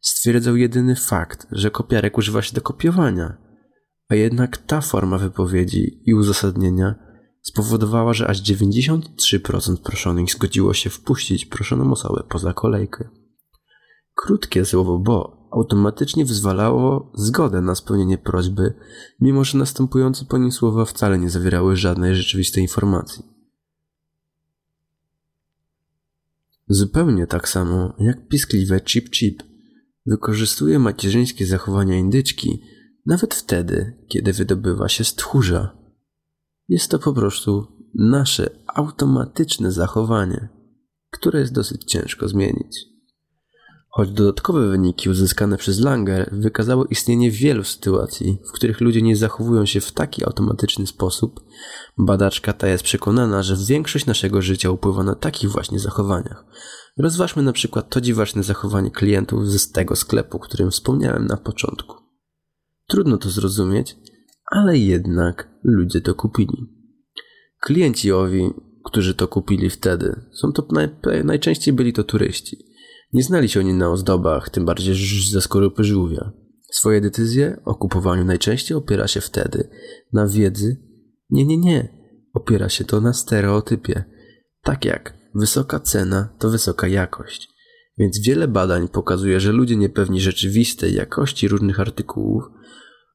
Stwierdzał 0.00 0.56
jedyny 0.56 0.96
fakt, 0.96 1.46
że 1.50 1.70
kopiarek 1.70 2.18
używa 2.18 2.42
się 2.42 2.54
do 2.54 2.60
kopiowania, 2.60 3.36
a 4.08 4.14
jednak 4.14 4.56
ta 4.56 4.80
forma 4.80 5.18
wypowiedzi 5.18 6.02
i 6.06 6.14
uzasadnienia 6.14 7.03
spowodowała, 7.44 8.14
że 8.14 8.26
aż 8.26 8.42
93% 8.42 9.76
proszonych 9.76 10.30
zgodziło 10.30 10.74
się 10.74 10.90
wpuścić 10.90 11.46
proszoną 11.46 11.92
osobę 11.92 12.24
poza 12.28 12.52
kolejkę. 12.52 13.08
Krótkie 14.14 14.64
słowo 14.64 14.98
bo 14.98 15.48
automatycznie 15.52 16.24
wzwalało 16.24 17.12
zgodę 17.14 17.60
na 17.60 17.74
spełnienie 17.74 18.18
prośby, 18.18 18.74
mimo 19.20 19.44
że 19.44 19.58
następujące 19.58 20.24
po 20.24 20.38
nim 20.38 20.52
słowa 20.52 20.84
wcale 20.84 21.18
nie 21.18 21.30
zawierały 21.30 21.76
żadnej 21.76 22.14
rzeczywistej 22.14 22.62
informacji. 22.62 23.24
Zupełnie 26.68 27.26
tak 27.26 27.48
samo 27.48 27.94
jak 27.98 28.28
piskliwe 28.28 28.80
chip 28.80 29.10
chip 29.10 29.42
wykorzystuje 30.06 30.78
macierzyńskie 30.78 31.46
zachowania 31.46 31.96
indyczki 31.96 32.62
nawet 33.06 33.34
wtedy, 33.34 33.96
kiedy 34.08 34.32
wydobywa 34.32 34.88
się 34.88 35.04
z 35.04 35.14
tchórza. 35.14 35.83
Jest 36.68 36.90
to 36.90 36.98
po 36.98 37.12
prostu 37.12 37.66
nasze 37.94 38.50
automatyczne 38.66 39.72
zachowanie, 39.72 40.48
które 41.10 41.40
jest 41.40 41.52
dosyć 41.52 41.84
ciężko 41.84 42.28
zmienić. 42.28 42.94
Choć 43.96 44.10
dodatkowe 44.10 44.68
wyniki 44.68 45.10
uzyskane 45.10 45.56
przez 45.56 45.80
Langer 45.80 46.28
wykazały 46.32 46.86
istnienie 46.90 47.30
wielu 47.30 47.64
sytuacji, 47.64 48.38
w 48.48 48.52
których 48.52 48.80
ludzie 48.80 49.02
nie 49.02 49.16
zachowują 49.16 49.66
się 49.66 49.80
w 49.80 49.92
taki 49.92 50.24
automatyczny 50.24 50.86
sposób, 50.86 51.40
badaczka 51.98 52.52
ta 52.52 52.68
jest 52.68 52.84
przekonana, 52.84 53.42
że 53.42 53.56
większość 53.66 54.06
naszego 54.06 54.42
życia 54.42 54.70
upływa 54.70 55.02
na 55.02 55.14
takich 55.14 55.50
właśnie 55.50 55.78
zachowaniach. 55.78 56.44
Rozważmy 56.98 57.42
na 57.42 57.52
przykład 57.52 57.90
to 57.90 58.00
dziwaczne 58.00 58.42
zachowanie 58.42 58.90
klientów 58.90 59.50
z 59.50 59.72
tego 59.72 59.96
sklepu, 59.96 60.36
o 60.36 60.40
którym 60.40 60.70
wspomniałem 60.70 61.26
na 61.26 61.36
początku. 61.36 61.96
Trudno 62.86 63.18
to 63.18 63.30
zrozumieć, 63.30 63.96
ale 64.46 64.78
jednak 64.78 65.48
ludzie 65.62 66.00
to 66.00 66.14
kupili. 66.14 66.66
Klienci 67.60 68.12
owi, 68.12 68.50
którzy 68.84 69.14
to 69.14 69.28
kupili 69.28 69.70
wtedy, 69.70 70.20
są 70.32 70.52
to 70.52 70.66
naj, 70.72 70.88
najczęściej 71.24 71.74
byli 71.74 71.92
to 71.92 72.04
turyści. 72.04 72.56
Nie 73.12 73.22
znali 73.22 73.48
się 73.48 73.60
oni 73.60 73.74
na 73.74 73.90
ozdobach, 73.90 74.50
tym 74.50 74.64
bardziej 74.64 74.94
ze 75.30 75.40
skorupy 75.40 75.84
żółwia. 75.84 76.32
Swoje 76.70 77.00
decyzje 77.00 77.60
o 77.64 77.74
kupowaniu 77.74 78.24
najczęściej 78.24 78.76
opiera 78.76 79.08
się 79.08 79.20
wtedy 79.20 79.70
na 80.12 80.26
wiedzy. 80.26 80.76
Nie, 81.30 81.46
nie, 81.46 81.56
nie. 81.56 81.88
Opiera 82.34 82.68
się 82.68 82.84
to 82.84 83.00
na 83.00 83.12
stereotypie. 83.12 84.04
Tak 84.62 84.84
jak 84.84 85.18
wysoka 85.34 85.80
cena 85.80 86.28
to 86.38 86.50
wysoka 86.50 86.88
jakość. 86.88 87.48
Więc 87.98 88.20
wiele 88.20 88.48
badań 88.48 88.88
pokazuje, 88.88 89.40
że 89.40 89.52
ludzie 89.52 89.76
niepewni 89.76 90.20
rzeczywistej 90.20 90.94
jakości 90.94 91.48
różnych 91.48 91.80
artykułów 91.80 92.44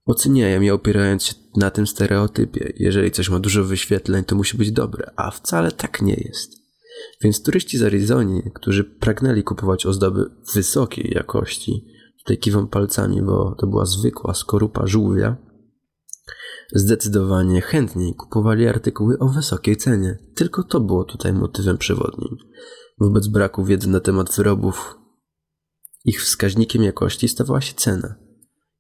oceniają 0.10 0.62
je 0.62 0.74
opierając 0.74 1.24
się 1.24 1.34
na 1.56 1.72
tym 1.72 1.88
stereotypie. 1.88 2.74
Jeżeli 2.75 3.12
coś 3.12 3.30
ma 3.30 3.39
dużo 3.39 3.63
wyświetleń, 3.63 4.24
to 4.24 4.36
musi 4.36 4.58
być 4.58 4.72
dobre, 4.72 5.12
a 5.16 5.32
wcale 5.32 5.72
tak 5.72 6.01
nie 6.01 6.13
jest. 6.13 6.60
Więc 7.22 7.44
turyści 7.44 7.78
z 7.78 7.84
Arizony, 7.84 8.51
którzy 8.56 8.84
pragnęli 8.84 9.44
kupować 9.44 9.86
ozdoby 9.86 10.25
wysokiej 10.54 11.12
jakości, 11.16 11.86
tutaj 12.20 12.38
kiwam 12.38 12.68
palcami, 12.68 13.22
bo 13.22 13.56
to 13.60 13.68
była 13.68 13.86
zwykła 13.86 14.34
skorupa 14.34 14.88
żółwia, 14.88 15.38
zdecydowanie 16.74 17.62
chętniej 17.62 18.16
kupowali 18.16 18.68
artykuły 18.68 19.20
o 19.20 19.30
wysokiej 19.30 19.78
cenie. 19.78 20.18
Tylko 20.36 20.63
to 20.63 20.80
było 20.80 21.04
tutaj 21.04 21.34
motywem 21.34 21.78
przewodnim. 21.78 22.38
Wobec 23.00 23.28
braku 23.28 23.66
wiedzy 23.66 23.89
na 23.89 24.00
temat 24.00 24.36
wyrobów, 24.36 24.96
ich 26.06 26.22
wskaźnikiem 26.22 26.84
jakości 26.84 27.28
stawała 27.28 27.62
się 27.62 27.74
cena. 27.74 28.28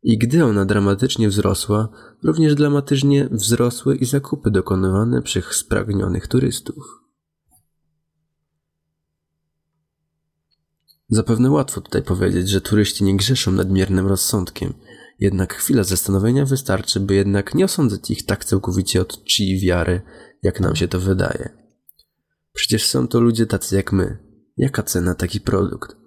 I 0.03 0.17
gdy 0.17 0.45
ona 0.45 0.65
dramatycznie 0.65 1.29
wzrosła, 1.29 1.89
również 2.23 2.55
dramatycznie 2.55 3.29
wzrosły 3.31 3.95
i 3.95 4.05
zakupy 4.05 4.51
dokonywane 4.51 5.21
przez 5.21 5.45
spragnionych 5.45 6.27
turystów. 6.27 6.99
Zapewne 11.09 11.51
łatwo 11.51 11.81
tutaj 11.81 12.03
powiedzieć, 12.03 12.49
że 12.49 12.61
turyści 12.61 13.03
nie 13.03 13.17
grzeszą 13.17 13.51
nadmiernym 13.51 14.07
rozsądkiem, 14.07 14.73
jednak 15.19 15.53
chwila 15.53 15.83
zastanowienia 15.83 16.45
wystarczy, 16.45 16.99
by 16.99 17.15
jednak 17.15 17.55
nie 17.55 17.65
osądzać 17.65 18.11
ich 18.11 18.25
tak 18.25 18.45
całkowicie 18.45 19.01
od 19.01 19.23
czyi 19.23 19.59
wiary, 19.59 20.01
jak 20.43 20.59
nam 20.59 20.75
się 20.75 20.87
to 20.87 20.99
wydaje. 20.99 21.49
Przecież 22.53 22.85
są 22.85 23.07
to 23.07 23.19
ludzie 23.19 23.45
tacy 23.45 23.75
jak 23.75 23.91
my. 23.91 24.17
Jaka 24.57 24.83
cena 24.83 25.15
taki 25.15 25.41
produkt? 25.41 25.98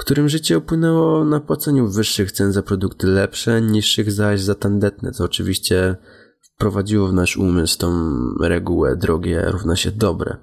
Którym 0.00 0.28
życie 0.28 0.58
upłynęło 0.58 1.24
na 1.24 1.40
płaceniu 1.40 1.88
wyższych 1.88 2.32
cen 2.32 2.52
za 2.52 2.62
produkty 2.62 3.06
lepsze, 3.06 3.62
niższych 3.62 4.12
zaś 4.12 4.40
za 4.40 4.54
tandetne, 4.54 5.12
co 5.12 5.24
oczywiście 5.24 5.96
wprowadziło 6.42 7.08
w 7.08 7.12
nasz 7.12 7.36
umysł 7.36 7.78
tą 7.78 8.10
regułę 8.42 8.96
drogie 8.96 9.44
równa 9.46 9.76
się 9.76 9.90
dobre. 9.90 10.36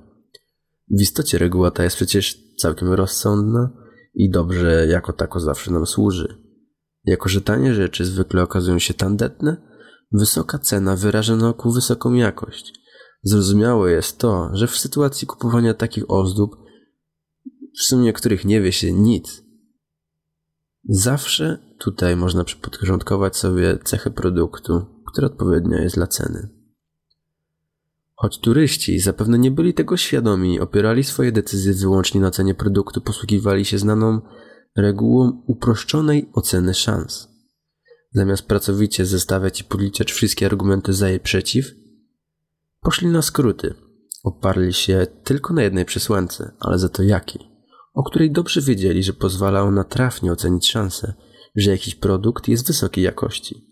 W 0.92 1.02
istocie 1.02 1.38
reguła 1.38 1.72
ta 1.72 1.84
jest 1.84 1.96
przecież 1.96 2.38
całkiem 2.58 2.94
rozsądna 2.94 3.70
i 4.14 4.30
dobrze 4.30 4.88
jako 4.88 5.14
tako 5.14 5.40
zawsze 5.40 5.72
nam 5.72 5.86
służy. 5.86 6.38
Jako 7.06 7.30
że 7.30 7.42
tanie 7.42 7.74
rzeczy 7.74 8.06
zwykle 8.06 8.44
okazują 8.44 8.80
się 8.80 8.94
tandetne, 8.94 9.58
wysoka 10.12 10.60
cena 10.60 10.96
wyraża 10.96 11.36
na 11.36 11.50
oku 11.50 11.72
wysoką 11.72 12.14
jakość. 12.14 12.74
Zrozumiałe 13.24 13.92
jest 13.92 14.18
to, 14.18 14.50
że 14.54 14.68
w 14.68 14.78
sytuacji 14.78 15.28
kupowania 15.28 15.74
takich 15.74 16.12
ozdób, 16.12 16.56
w 17.80 17.84
sumie 17.84 18.14
których 18.14 18.46
nie 18.46 18.62
wie 18.62 18.72
się 18.72 18.94
nic, 18.94 19.47
zawsze 20.90 21.58
tutaj 21.78 22.16
można 22.16 22.44
podporządkować 22.62 23.38
sobie 23.38 23.80
cechę 23.84 24.12
produktu, 24.12 24.86
która 25.12 25.28
odpowiednia 25.28 25.82
jest 25.82 25.96
dla 25.96 26.08
ceny. 26.08 26.50
Choć 28.16 28.40
turyści 28.40 29.00
zapewne 29.00 29.40
nie 29.40 29.52
byli 29.52 29.74
tego 29.74 29.98
świadomi, 29.98 30.60
opierali 30.60 31.04
swoje 31.04 31.32
decyzje 31.32 31.74
wyłącznie 31.74 32.22
na 32.22 32.32
cenie 32.32 32.56
produktu, 32.56 33.02
posługiwali 33.02 33.66
się 33.66 33.78
znaną 33.78 34.22
regułą 34.76 35.44
uproszczonej 35.48 36.30
oceny 36.34 36.74
szans. 36.74 37.28
Zamiast 38.12 38.48
pracowicie 38.48 39.06
zestawiać 39.06 39.62
i 39.62 39.64
podliczać 39.64 40.12
wszystkie 40.12 40.46
argumenty 40.46 40.94
za 40.94 41.12
i 41.12 41.20
przeciw, 41.20 41.66
poszli 42.82 43.08
na 43.08 43.22
skróty. 43.22 43.74
Oparli 44.24 44.74
się 44.74 45.08
tylko 45.24 45.54
na 45.54 45.64
jednej 45.64 45.86
przesłance, 45.86 46.52
ale 46.60 46.80
za 46.80 46.90
to 46.90 47.04
jakiej, 47.04 47.42
o 47.98 48.04
której 48.04 48.32
dobrze 48.32 48.62
wiedzieli, 48.62 49.04
że 49.04 49.14
pozwala 49.14 49.62
ona 49.62 49.84
trafnie 49.84 50.32
ocenić 50.32 50.70
szansę, 50.72 51.14
że 51.56 51.72
jakiś 51.72 51.96
produkt 51.96 52.48
jest 52.48 52.68
wysokiej 52.68 53.04
jakości. 53.04 53.68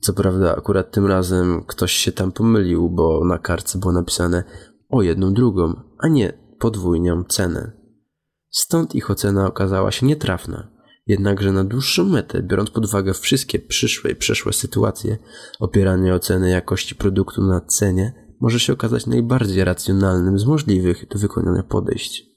Co 0.00 0.12
prawda, 0.12 0.56
akurat 0.56 0.90
tym 0.90 1.06
razem 1.06 1.64
ktoś 1.66 1.92
się 1.92 2.12
tam 2.12 2.32
pomylił, 2.32 2.90
bo 2.90 3.24
na 3.24 3.38
kartce 3.38 3.78
było 3.78 3.92
napisane 3.92 4.44
o 4.88 5.02
jedną 5.02 5.34
drugą, 5.34 5.74
a 5.98 6.08
nie 6.08 6.32
podwójną 6.58 7.24
cenę. 7.24 7.72
Stąd 8.50 8.94
ich 8.94 9.10
ocena 9.10 9.46
okazała 9.46 9.90
się 9.90 10.06
nietrafna. 10.06 10.68
Jednakże 11.06 11.52
na 11.52 11.64
dłuższą 11.64 12.04
metę, 12.04 12.42
biorąc 12.42 12.70
pod 12.70 12.84
uwagę 12.84 13.14
wszystkie 13.14 13.58
przyszłe 13.58 14.10
i 14.10 14.16
przeszłe 14.16 14.52
sytuacje, 14.52 15.18
opieranie 15.60 16.14
oceny 16.14 16.50
jakości 16.50 16.94
produktu 16.94 17.42
na 17.42 17.60
cenie 17.60 18.36
może 18.40 18.60
się 18.60 18.72
okazać 18.72 19.06
najbardziej 19.06 19.64
racjonalnym 19.64 20.38
z 20.38 20.44
możliwych 20.44 21.08
do 21.08 21.18
wykonania 21.18 21.62
podejść. 21.62 22.31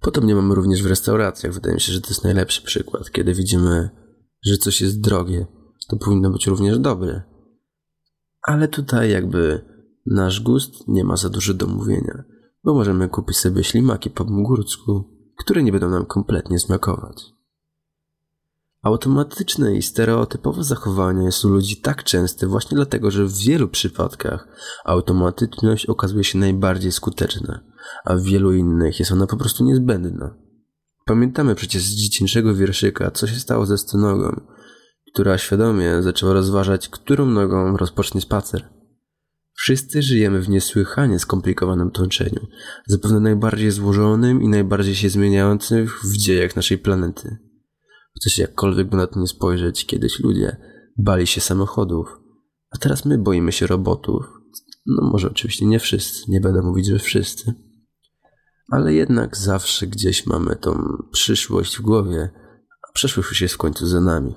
Podobnie 0.00 0.34
mamy 0.34 0.54
również 0.54 0.82
w 0.82 0.86
restauracjach. 0.86 1.52
Wydaje 1.52 1.74
mi 1.74 1.80
się, 1.80 1.92
że 1.92 2.00
to 2.00 2.08
jest 2.08 2.24
najlepszy 2.24 2.62
przykład. 2.62 3.10
Kiedy 3.10 3.34
widzimy, 3.34 3.90
że 4.42 4.56
coś 4.56 4.80
jest 4.80 5.00
drogie, 5.00 5.46
to 5.88 5.96
powinno 5.96 6.30
być 6.30 6.46
również 6.46 6.78
dobre. 6.78 7.22
Ale 8.42 8.68
tutaj 8.68 9.10
jakby 9.10 9.64
nasz 10.06 10.40
gust 10.40 10.88
nie 10.88 11.04
ma 11.04 11.16
za 11.16 11.28
dużo 11.28 11.54
do 11.54 11.66
mówienia, 11.66 12.24
bo 12.64 12.74
możemy 12.74 13.08
kupić 13.08 13.36
sobie 13.36 13.64
ślimaki 13.64 14.10
po 14.10 14.24
mgórsku, 14.24 15.04
które 15.38 15.62
nie 15.62 15.72
będą 15.72 15.90
nam 15.90 16.06
kompletnie 16.06 16.58
smakować. 16.58 17.35
Automatyczne 18.86 19.76
i 19.76 19.82
stereotypowe 19.82 20.64
zachowanie 20.64 21.24
jest 21.24 21.44
u 21.44 21.48
ludzi 21.48 21.76
tak 21.76 22.04
częste 22.04 22.46
właśnie 22.46 22.74
dlatego, 22.74 23.10
że 23.10 23.24
w 23.24 23.38
wielu 23.38 23.68
przypadkach 23.68 24.48
automatyczność 24.84 25.86
okazuje 25.86 26.24
się 26.24 26.38
najbardziej 26.38 26.92
skuteczna, 26.92 27.60
a 28.04 28.16
w 28.16 28.22
wielu 28.22 28.52
innych 28.52 28.98
jest 28.98 29.12
ona 29.12 29.26
po 29.26 29.36
prostu 29.36 29.64
niezbędna. 29.64 30.34
Pamiętamy 31.04 31.54
przecież 31.54 31.82
z 31.82 31.94
dziecięczego 31.94 32.54
wierszyka, 32.54 33.10
co 33.10 33.26
się 33.26 33.36
stało 33.36 33.66
ze 33.66 33.78
stonogą, 33.78 34.40
która 35.12 35.38
świadomie 35.38 36.02
zaczęła 36.02 36.32
rozważać, 36.32 36.88
którą 36.88 37.26
nogą 37.26 37.76
rozpocznie 37.76 38.20
spacer. 38.20 38.68
Wszyscy 39.54 40.02
żyjemy 40.02 40.40
w 40.40 40.48
niesłychanie 40.48 41.18
skomplikowanym 41.18 41.90
toczeniu, 41.90 42.46
zapewne 42.86 43.20
najbardziej 43.20 43.70
złożonym 43.70 44.42
i 44.42 44.48
najbardziej 44.48 44.94
się 44.94 45.10
zmieniającym 45.10 45.86
w 45.86 46.16
dziejach 46.16 46.56
naszej 46.56 46.78
planety. 46.78 47.45
Chociaż 48.16 48.38
jakkolwiek 48.38 48.88
by 48.88 48.96
na 48.96 49.06
to 49.06 49.20
nie 49.20 49.26
spojrzeć, 49.26 49.86
kiedyś 49.86 50.20
ludzie 50.20 50.56
bali 50.98 51.26
się 51.26 51.40
samochodów, 51.40 52.08
a 52.70 52.78
teraz 52.78 53.04
my 53.04 53.18
boimy 53.18 53.52
się 53.52 53.66
robotów. 53.66 54.26
No 54.86 55.10
może 55.10 55.30
oczywiście 55.30 55.66
nie 55.66 55.80
wszyscy, 55.80 56.30
nie 56.30 56.40
będę 56.40 56.62
mówić, 56.62 56.86
że 56.86 56.98
wszyscy. 56.98 57.54
Ale 58.70 58.94
jednak 58.94 59.36
zawsze 59.36 59.86
gdzieś 59.86 60.26
mamy 60.26 60.56
tą 60.56 60.78
przyszłość 61.12 61.78
w 61.78 61.82
głowie, 61.82 62.30
a 62.88 62.92
przyszłość 62.92 63.28
już 63.28 63.40
jest 63.40 63.54
w 63.54 63.58
końcu 63.58 63.86
za 63.86 64.00
nami. 64.00 64.34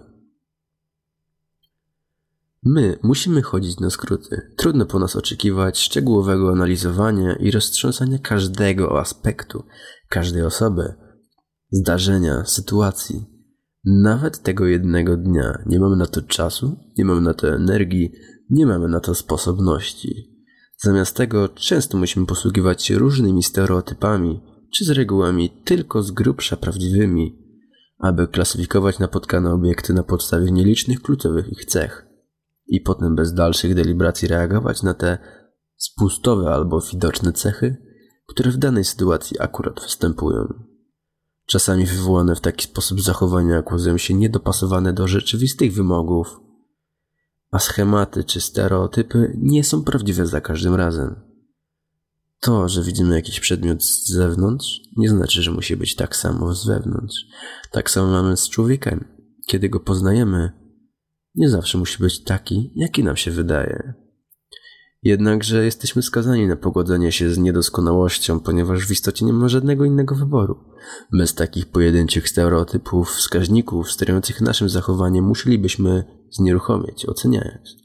My 2.64 3.00
musimy 3.04 3.42
chodzić 3.42 3.80
na 3.80 3.90
skróty. 3.90 4.54
Trudno 4.58 4.86
po 4.86 5.00
nas 5.00 5.16
oczekiwać 5.16 5.80
szczegółowego 5.80 6.52
analizowania 6.52 7.36
i 7.36 7.52
roztrząsania 7.52 8.20
każdego 8.20 9.00
aspektu, 9.00 9.64
każdej 10.10 10.42
osoby, 10.42 10.94
zdarzenia, 11.72 12.46
sytuacji. 12.46 13.39
Nawet 13.92 14.44
tego 14.44 14.66
jednego 14.66 15.18
dnia 15.18 15.64
nie 15.66 15.80
mamy 15.80 15.96
na 15.96 16.06
to 16.06 16.22
czasu, 16.22 16.80
nie 16.98 17.06
mamy 17.06 17.22
na 17.22 17.34
to 17.34 17.56
energii, 17.56 18.12
nie 18.50 18.66
mamy 18.66 18.88
na 18.88 19.00
to 19.00 19.16
sposobności. 19.16 20.40
Zamiast 20.78 21.16
tego 21.16 21.50
często 21.50 21.98
musimy 21.98 22.26
posługiwać 22.26 22.84
się 22.84 23.00
różnymi 23.00 23.44
stereotypami, 23.44 24.42
czy 24.74 24.86
z 24.86 24.90
regułami 24.90 25.50
tylko 25.66 26.04
z 26.04 26.12
grubsza 26.12 26.58
prawdziwymi, 26.58 27.46
aby 28.00 28.28
klasyfikować 28.28 29.00
napotkane 29.00 29.54
obiekty 29.54 29.94
na 29.94 30.04
podstawie 30.04 30.52
nielicznych 30.52 31.02
kluczowych 31.02 31.52
ich 31.52 31.66
cech 31.66 32.08
i 32.68 32.82
potem 32.82 33.16
bez 33.16 33.34
dalszych 33.34 33.76
deliberacji 33.76 34.28
reagować 34.28 34.84
na 34.84 34.94
te 34.94 35.18
spustowe 35.78 36.50
albo 36.50 36.82
widoczne 36.82 37.34
cechy, 37.34 37.78
które 38.28 38.52
w 38.52 38.58
danej 38.58 38.84
sytuacji 38.84 39.40
akurat 39.40 39.82
występują. 39.82 40.69
Czasami 41.50 41.86
wywołane 41.86 42.36
w 42.36 42.42
taki 42.42 42.66
sposób 42.66 43.02
zachowania 43.02 43.60
okazują 43.60 43.98
się 43.98 44.14
niedopasowane 44.14 44.94
do 44.94 45.08
rzeczywistych 45.08 45.74
wymogów, 45.74 46.40
a 47.52 47.60
schematy 47.60 48.24
czy 48.24 48.42
stereotypy 48.42 49.34
nie 49.38 49.64
są 49.64 49.84
prawdziwe 49.84 50.28
za 50.28 50.42
każdym 50.42 50.76
razem. 50.76 51.16
To, 52.40 52.70
że 52.70 52.84
widzimy 52.84 53.16
jakiś 53.16 53.40
przedmiot 53.40 53.84
z 53.84 54.10
zewnątrz, 54.10 54.82
nie 54.98 55.10
znaczy, 55.10 55.42
że 55.42 55.52
musi 55.52 55.78
być 55.78 55.96
tak 55.96 56.16
samo 56.16 56.56
z 56.56 56.68
wewnątrz. 56.68 57.26
Tak 57.72 57.90
samo 57.90 58.12
mamy 58.12 58.38
z 58.38 58.50
człowiekiem. 58.50 59.06
Kiedy 59.48 59.70
go 59.70 59.80
poznajemy, 59.80 60.52
nie 61.36 61.50
zawsze 61.50 61.78
musi 61.78 62.00
być 62.00 62.24
taki, 62.24 62.74
jaki 62.76 63.04
nam 63.04 63.18
się 63.18 63.32
wydaje. 63.32 63.94
Jednakże 65.04 65.66
jesteśmy 65.66 66.02
skazani 66.02 66.48
na 66.48 66.56
pogodzenie 66.56 67.12
się 67.12 67.34
z 67.34 67.38
niedoskonałością, 67.38 68.40
ponieważ 68.40 68.88
w 68.88 68.92
istocie 68.92 69.26
nie 69.26 69.34
ma 69.34 69.50
żadnego 69.50 69.86
innego 69.86 70.16
wyboru. 70.16 70.60
Bez 71.14 71.36
takich 71.36 71.66
pojedynczych 71.66 72.30
stereotypów, 72.30 73.10
wskaźników 73.10 73.92
sterujących 73.92 74.42
naszym 74.42 74.70
zachowaniem 74.70 75.26
musielibyśmy 75.26 76.04
znieruchomieć, 76.32 77.06
oceniając, 77.06 77.78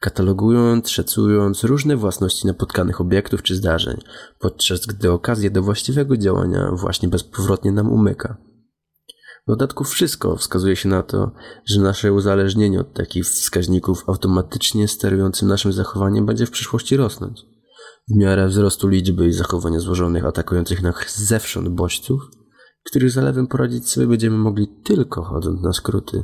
katalogując, 0.00 0.90
szacując 0.90 1.64
różne 1.64 1.96
własności 1.96 2.46
napotkanych 2.46 3.00
obiektów 3.00 3.42
czy 3.42 3.56
zdarzeń, 3.56 3.96
podczas 4.38 4.86
gdy 4.86 5.10
okazja 5.10 5.50
do 5.50 5.62
właściwego 5.62 6.16
działania 6.16 6.70
właśnie 6.72 7.08
bezpowrotnie 7.08 7.72
nam 7.72 7.92
umyka. 7.92 8.51
W 9.46 9.50
dodatku 9.50 9.84
wszystko 9.84 10.36
wskazuje 10.36 10.76
się 10.76 10.88
na 10.88 11.02
to, 11.02 11.32
że 11.64 11.80
nasze 11.80 12.12
uzależnienie 12.12 12.80
od 12.80 12.94
takich 12.94 13.24
wskaźników 13.24 14.08
automatycznie 14.08 14.88
sterującym 14.88 15.48
naszym 15.48 15.72
zachowaniem 15.72 16.26
będzie 16.26 16.46
w 16.46 16.50
przyszłości 16.50 16.96
rosnąć. 16.96 17.42
W 18.08 18.16
miarę 18.16 18.48
wzrostu 18.48 18.88
liczby 18.88 19.26
i 19.26 19.32
zachowania 19.32 19.80
złożonych 19.80 20.24
atakujących 20.24 20.82
nas 20.82 21.18
zewsząd 21.18 21.68
bodźców, 21.68 22.22
których 22.82 23.10
zalewem 23.10 23.46
poradzić 23.46 23.88
sobie 23.88 24.06
będziemy 24.06 24.38
mogli 24.38 24.68
tylko 24.84 25.22
chodząc 25.22 25.62
na 25.62 25.72
skróty. 25.72 26.22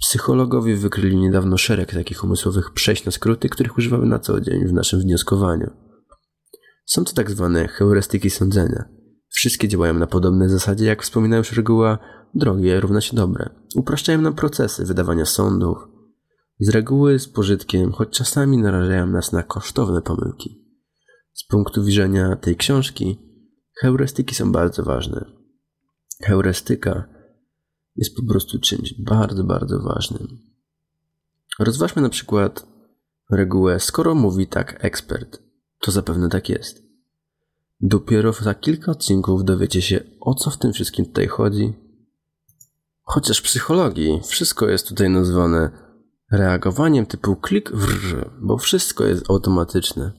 Psychologowie 0.00 0.76
wykryli 0.76 1.16
niedawno 1.16 1.58
szereg 1.58 1.92
takich 1.92 2.24
umysłowych 2.24 2.72
przejść 2.72 3.04
na 3.04 3.12
skróty, 3.12 3.48
których 3.48 3.78
używamy 3.78 4.06
na 4.06 4.18
co 4.18 4.40
dzień 4.40 4.66
w 4.66 4.72
naszym 4.72 5.00
wnioskowaniu. 5.00 5.70
Są 6.86 7.04
to 7.04 7.12
tak 7.12 7.30
zwane 7.30 7.68
heurystyki 7.68 8.30
sądzenia– 8.30 8.84
Wszystkie 9.36 9.68
działają 9.68 9.94
na 9.94 10.06
podobnej 10.06 10.48
zasadzie, 10.48 10.84
jak 10.84 11.02
wspominałem 11.02 11.40
już 11.40 11.52
reguła 11.52 11.98
drogie 12.34 12.80
równa 12.80 13.00
się 13.00 13.16
dobre. 13.16 13.50
Upraszczają 13.74 14.20
nam 14.20 14.34
procesy 14.34 14.84
wydawania 14.84 15.26
sądów. 15.26 15.78
Z 16.60 16.68
reguły 16.68 17.18
z 17.18 17.28
pożytkiem, 17.28 17.92
choć 17.92 18.10
czasami 18.10 18.58
narażają 18.58 19.06
nas 19.06 19.32
na 19.32 19.42
kosztowne 19.42 20.02
pomyłki. 20.02 20.64
Z 21.34 21.46
punktu 21.46 21.84
widzenia 21.84 22.36
tej 22.36 22.56
książki, 22.56 23.18
heurystyki 23.80 24.34
są 24.34 24.52
bardzo 24.52 24.82
ważne. 24.82 25.24
Heurystyka 26.22 27.04
jest 27.96 28.16
po 28.16 28.22
prostu 28.32 28.60
czymś 28.60 28.94
bardzo, 29.00 29.44
bardzo 29.44 29.80
ważnym. 29.80 30.28
Rozważmy 31.58 32.02
na 32.02 32.08
przykład 32.08 32.66
regułę, 33.30 33.80
skoro 33.80 34.14
mówi 34.14 34.46
tak 34.46 34.84
ekspert, 34.84 35.42
to 35.80 35.90
zapewne 35.90 36.28
tak 36.28 36.48
jest. 36.48 36.85
Dopiero 37.80 38.32
za 38.32 38.54
kilka 38.54 38.92
odcinków 38.92 39.44
dowiecie 39.44 39.82
się, 39.82 40.00
o 40.20 40.34
co 40.34 40.50
w 40.50 40.58
tym 40.58 40.72
wszystkim 40.72 41.06
tutaj 41.06 41.26
chodzi. 41.26 41.72
Chociaż 43.02 43.38
w 43.38 43.42
psychologii 43.42 44.20
wszystko 44.26 44.68
jest 44.68 44.88
tutaj 44.88 45.10
nazwane 45.10 45.70
reagowaniem 46.32 47.06
typu 47.06 47.36
klik 47.36 47.72
wrr, 47.72 48.30
bo 48.40 48.58
wszystko 48.58 49.04
jest 49.04 49.30
automatyczne. 49.30 50.12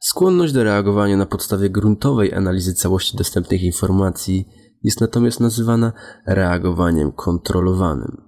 Skłonność 0.00 0.52
do 0.52 0.64
reagowania 0.64 1.16
na 1.16 1.26
podstawie 1.26 1.70
gruntowej 1.70 2.34
analizy 2.34 2.74
całości 2.74 3.16
dostępnych 3.16 3.62
informacji 3.62 4.48
jest 4.82 5.00
natomiast 5.00 5.40
nazywana 5.40 5.92
reagowaniem 6.26 7.12
kontrolowanym. 7.12 8.22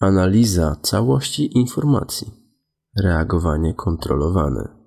Analiza 0.00 0.76
całości 0.82 1.58
informacji. 1.58 2.32
Reagowanie 3.02 3.74
kontrolowane. 3.74 4.77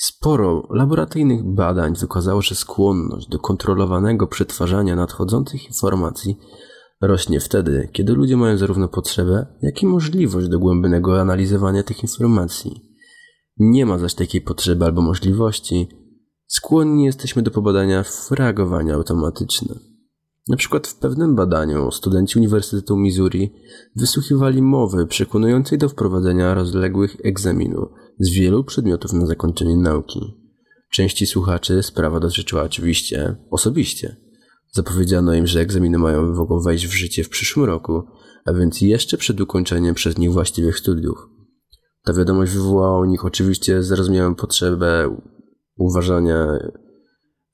Sporo 0.00 0.68
laboratoryjnych 0.70 1.44
badań 1.44 1.94
wykazało, 1.94 2.42
że 2.42 2.54
skłonność 2.54 3.28
do 3.28 3.38
kontrolowanego 3.38 4.26
przetwarzania 4.26 4.96
nadchodzących 4.96 5.66
informacji 5.66 6.38
rośnie 7.00 7.40
wtedy, 7.40 7.88
kiedy 7.92 8.12
ludzie 8.12 8.36
mają 8.36 8.58
zarówno 8.58 8.88
potrzebę, 8.88 9.46
jak 9.62 9.82
i 9.82 9.86
możliwość 9.86 10.48
dogłębnego 10.48 11.20
analizowania 11.20 11.82
tych 11.82 12.02
informacji. 12.02 12.82
Nie 13.56 13.86
ma 13.86 13.98
zaś 13.98 14.14
takiej 14.14 14.40
potrzeby 14.40 14.84
albo 14.84 15.02
możliwości, 15.02 15.88
skłonni 16.46 17.04
jesteśmy 17.04 17.42
do 17.42 17.50
pobadania 17.50 18.04
reagowania 18.30 18.94
automatyczne. 18.94 19.74
Na 20.48 20.56
przykład 20.56 20.86
w 20.86 20.98
pewnym 20.98 21.34
badaniu 21.34 21.90
studenci 21.90 22.38
Uniwersytetu 22.38 22.96
Missouri 22.96 23.52
wysłuchiwali 23.96 24.62
mowy 24.62 25.06
przekonującej 25.06 25.78
do 25.78 25.88
wprowadzenia 25.88 26.54
rozległych 26.54 27.16
egzaminów 27.24 27.88
z 28.18 28.30
wielu 28.30 28.64
przedmiotów 28.64 29.12
na 29.12 29.26
zakończenie 29.26 29.76
nauki. 29.76 30.20
Części 30.90 31.26
słuchaczy 31.26 31.82
sprawa 31.82 32.20
dotyczyła 32.20 32.62
oczywiście 32.62 33.36
osobiście. 33.50 34.16
Zapowiedziano 34.72 35.34
im, 35.34 35.46
że 35.46 35.60
egzaminy 35.60 35.98
mają 35.98 36.34
mogą 36.34 36.60
wejść 36.60 36.86
w 36.86 36.92
życie 36.92 37.24
w 37.24 37.28
przyszłym 37.28 37.66
roku, 37.66 38.02
a 38.44 38.52
więc 38.52 38.80
jeszcze 38.80 39.16
przed 39.16 39.40
ukończeniem 39.40 39.94
przez 39.94 40.18
nich 40.18 40.32
właściwych 40.32 40.78
studiów. 40.78 41.18
Ta 42.04 42.12
wiadomość 42.12 42.52
wywołała 42.52 43.00
u 43.00 43.04
nich 43.04 43.24
oczywiście 43.24 43.82
zrozumiałą 43.82 44.34
potrzebę 44.34 45.16
uważania, 45.76 46.58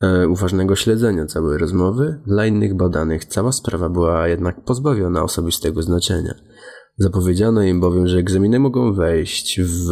e, 0.01 0.29
uważnego 0.29 0.77
śledzenia 0.77 1.27
całej 1.27 1.59
rozmowy. 1.59 2.21
Dla 2.27 2.47
innych 2.47 2.77
badanych 2.77 3.25
cała 3.25 3.53
sprawa 3.53 3.89
była 3.89 4.29
jednak 4.29 4.65
pozbawiona 4.65 5.23
osobistego 5.23 5.83
znaczenia. 5.83 6.35
Zapowiedziano 6.97 7.63
im 7.63 7.81
bowiem, 7.81 8.07
że 8.07 8.19
egzaminy 8.19 8.59
mogą 8.59 8.93
wejść 8.93 9.61
w 9.61 9.91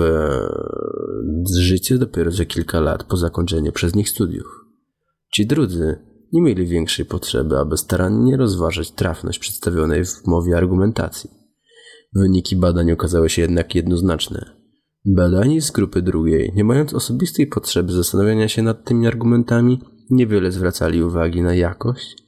życie 1.59 1.99
dopiero 1.99 2.31
za 2.31 2.45
kilka 2.45 2.81
lat 2.81 3.05
po 3.05 3.17
zakończeniu 3.17 3.73
przez 3.73 3.95
nich 3.95 4.09
studiów. 4.09 4.47
Ci 5.35 5.47
drudzy 5.47 5.99
nie 6.33 6.43
mieli 6.43 6.67
większej 6.67 7.05
potrzeby, 7.05 7.59
aby 7.59 7.77
starannie 7.77 8.37
rozważać 8.37 8.91
trafność 8.91 9.39
przedstawionej 9.39 10.05
w 10.05 10.27
mowie 10.27 10.57
argumentacji. 10.57 11.31
Wyniki 12.15 12.57
badań 12.57 12.93
okazały 12.93 13.31
się 13.31 13.43
jednak 13.43 13.75
jednoznaczne. 13.75 14.57
Badani 15.05 15.61
z 15.61 15.71
grupy 15.71 16.03
drugiej, 16.03 16.53
nie 16.55 16.65
mając 16.65 16.95
osobistej 16.95 17.47
potrzeby 17.47 17.93
zastanawiania 17.93 18.49
się 18.49 18.63
nad 18.63 18.85
tymi 18.85 19.07
argumentami, 19.07 19.81
niewiele 20.11 20.53
zwracali 20.53 21.03
uwagi 21.03 21.43
na 21.43 21.55
jakość, 21.55 22.22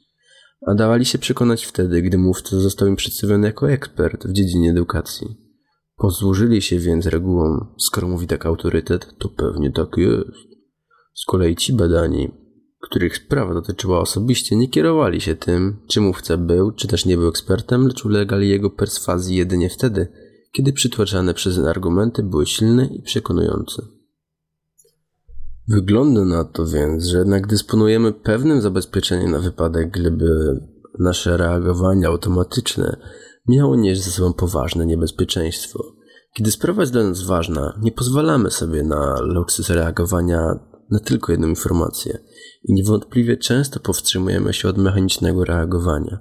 a 0.67 0.75
dawali 0.75 1.05
się 1.05 1.19
przekonać 1.19 1.65
wtedy, 1.65 2.03
gdy 2.03 2.19
mówca 2.19 2.61
został 2.61 2.89
im 2.89 2.97
przedstawiony 2.97 3.47
jako 3.47 3.71
ekspert 3.71 4.27
w 4.27 4.33
dziedzinie 4.33 4.71
edukacji. 4.71 5.37
Posłużyli 5.97 6.63
się 6.63 6.79
więc 6.79 7.07
regułą, 7.07 7.67
skoro 7.79 8.09
mówi 8.09 8.27
tak 8.27 8.47
autorytet, 8.47 9.15
to 9.19 9.29
pewnie 9.29 9.73
tak 9.73 9.89
jest. 9.97 10.55
Z 11.15 11.25
kolei 11.25 11.57
ci 11.57 11.73
badani, 11.73 12.31
których 12.81 13.17
sprawa 13.17 13.55
dotyczyła 13.55 14.01
osobiście, 14.01 14.57
nie 14.57 14.69
kierowali 14.69 15.21
się 15.21 15.35
tym, 15.35 15.77
czy 15.89 16.01
mówca 16.01 16.37
był, 16.37 16.73
czy 16.73 16.89
też 16.89 17.07
nie 17.07 17.17
był 17.17 17.29
ekspertem, 17.29 17.87
lecz 17.87 18.05
ulegali 18.05 18.49
jego 18.49 18.71
perswazji 18.71 19.37
jedynie 19.37 19.71
wtedy, 19.71 20.09
kiedy 20.53 20.73
przytłaczane 20.73 21.35
przez 21.35 21.59
argumenty 21.59 22.23
były 22.23 22.47
silne 22.47 22.87
i 22.87 23.03
przekonujące. 23.03 23.83
Wygląda 25.69 26.25
na 26.25 26.45
to 26.45 26.67
więc, 26.67 27.05
że 27.05 27.19
jednak 27.19 27.47
dysponujemy 27.47 28.13
pewnym 28.13 28.61
zabezpieczeniem 28.61 29.31
na 29.31 29.39
wypadek, 29.39 29.91
gdyby 29.91 30.61
nasze 30.99 31.37
reagowanie 31.37 32.07
automatyczne 32.07 32.97
miało 33.49 33.77
nieść 33.77 34.03
ze 34.03 34.11
sobą 34.11 34.33
poważne 34.33 34.87
niebezpieczeństwo. 34.87 35.85
Kiedy 36.35 36.51
sprawa 36.51 36.83
jest 36.83 36.93
dla 36.93 37.03
nas 37.05 37.23
ważna, 37.23 37.79
nie 37.83 37.93
pozwalamy 37.93 38.51
sobie 38.51 38.83
na 38.83 39.21
luksus 39.21 39.71
reagowania 39.71 40.59
na 40.91 41.01
tylko 41.01 41.33
jedną 41.33 41.49
informację 41.49 42.19
i 42.65 42.75
niewątpliwie 42.75 43.37
często 43.37 43.81
powstrzymujemy 43.81 44.53
się 44.53 44.69
od 44.69 44.79
mechanicznego 44.79 45.45
reagowania. 45.45 46.19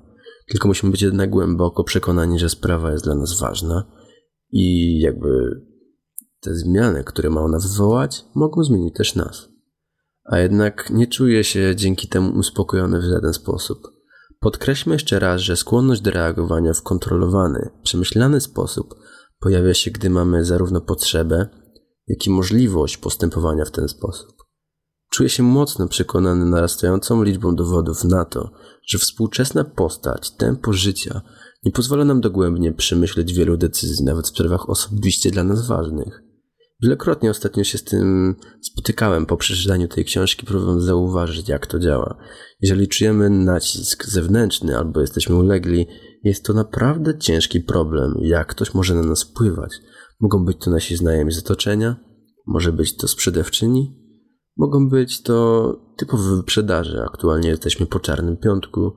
Tylko 0.47 0.67
musimy 0.67 0.91
być 0.91 1.01
jednak 1.01 1.29
głęboko 1.29 1.83
przekonani, 1.83 2.39
że 2.39 2.49
sprawa 2.49 2.91
jest 2.91 3.03
dla 3.03 3.15
nas 3.15 3.39
ważna 3.39 3.83
i 4.51 4.99
jakby 4.99 5.61
te 6.43 6.55
zmiany, 6.55 7.03
które 7.03 7.29
ma 7.29 7.41
ona 7.41 7.59
wywołać, 7.59 8.25
mogą 8.35 8.63
zmienić 8.63 8.95
też 8.95 9.15
nas. 9.15 9.49
A 10.25 10.39
jednak 10.39 10.89
nie 10.89 11.07
czuję 11.07 11.43
się 11.43 11.75
dzięki 11.75 12.07
temu 12.07 12.39
uspokojony 12.39 12.99
w 12.99 13.03
żaden 13.03 13.33
sposób. 13.33 13.77
Podkreślmy 14.39 14.95
jeszcze 14.95 15.19
raz, 15.19 15.41
że 15.41 15.55
skłonność 15.55 16.01
do 16.01 16.11
reagowania 16.11 16.73
w 16.73 16.81
kontrolowany, 16.81 17.69
przemyślany 17.83 18.41
sposób 18.41 18.95
pojawia 19.39 19.73
się, 19.73 19.91
gdy 19.91 20.09
mamy 20.09 20.45
zarówno 20.45 20.81
potrzebę, 20.81 21.47
jak 22.07 22.27
i 22.27 22.29
możliwość 22.29 22.97
postępowania 22.97 23.65
w 23.65 23.71
ten 23.71 23.87
sposób. 23.87 24.33
Czuję 25.09 25.29
się 25.29 25.43
mocno 25.43 25.87
przekonany 25.87 26.45
narastającą 26.45 27.23
liczbą 27.23 27.55
dowodów 27.55 28.03
na 28.03 28.25
to, 28.25 28.51
że 28.87 28.97
współczesna 28.97 29.63
postać, 29.63 30.31
tempo 30.31 30.73
życia 30.73 31.21
nie 31.65 31.71
pozwala 31.71 32.05
nam 32.05 32.21
dogłębnie 32.21 32.71
przemyśleć 32.73 33.33
wielu 33.33 33.57
decyzji, 33.57 34.05
nawet 34.05 34.25
w 34.25 34.29
sprawach 34.29 34.69
osobiście 34.69 35.31
dla 35.31 35.43
nas 35.43 35.67
ważnych. 35.67 36.23
Wielokrotnie 36.83 37.29
ostatnio 37.29 37.63
się 37.63 37.77
z 37.77 37.83
tym 37.83 38.35
spotykałem 38.61 39.25
po 39.25 39.37
przeczytaniu 39.37 39.87
tej 39.87 40.05
książki, 40.05 40.45
próbując 40.45 40.83
zauważyć, 40.83 41.49
jak 41.49 41.67
to 41.67 41.79
działa. 41.79 42.17
Jeżeli 42.61 42.87
czujemy 42.87 43.29
nacisk 43.29 44.05
zewnętrzny 44.05 44.77
albo 44.77 45.01
jesteśmy 45.01 45.35
ulegli, 45.35 45.87
jest 46.23 46.45
to 46.45 46.53
naprawdę 46.53 47.17
ciężki 47.17 47.61
problem, 47.61 48.13
jak 48.21 48.47
ktoś 48.47 48.73
może 48.73 48.95
na 48.95 49.03
nas 49.03 49.23
wpływać. 49.23 49.71
Mogą 50.19 50.45
być 50.45 50.57
to 50.57 50.71
nasi 50.71 50.95
znajomi 50.95 51.31
z 51.31 51.39
otoczenia, 51.39 51.95
może 52.47 52.71
być 52.71 52.97
to 52.97 53.07
sprzedawczyni, 53.07 53.99
mogą 54.57 54.89
być 54.89 55.21
to 55.21 55.75
typowe 55.97 56.35
wyprzedaże. 56.35 57.03
Aktualnie 57.03 57.49
jesteśmy 57.49 57.85
po 57.85 57.99
czarnym 57.99 58.37
piątku, 58.37 58.91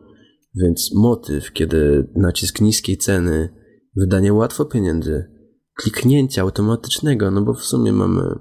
więc 0.55 0.94
motyw, 0.94 1.53
kiedy 1.53 2.09
nacisk 2.16 2.61
niskiej 2.61 2.96
ceny, 2.96 3.49
wydanie 3.96 4.33
łatwo 4.33 4.64
pieniędzy, 4.64 5.36
kliknięcia 5.77 6.43
automatycznego, 6.43 7.31
no 7.31 7.43
bo 7.43 7.55
w 7.55 7.65
sumie 7.65 7.93
mamy 7.93 8.39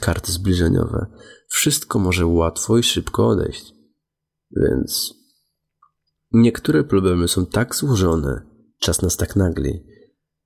karty 0.00 0.32
zbliżeniowe, 0.32 1.06
wszystko 1.48 1.98
może 1.98 2.26
łatwo 2.26 2.78
i 2.78 2.82
szybko 2.82 3.28
odejść. 3.28 3.74
Więc 4.56 5.14
niektóre 6.32 6.84
problemy 6.84 7.28
są 7.28 7.46
tak 7.46 7.74
złożone, 7.74 8.42
czas 8.78 9.02
nas 9.02 9.16
tak 9.16 9.36
nagli, 9.36 9.84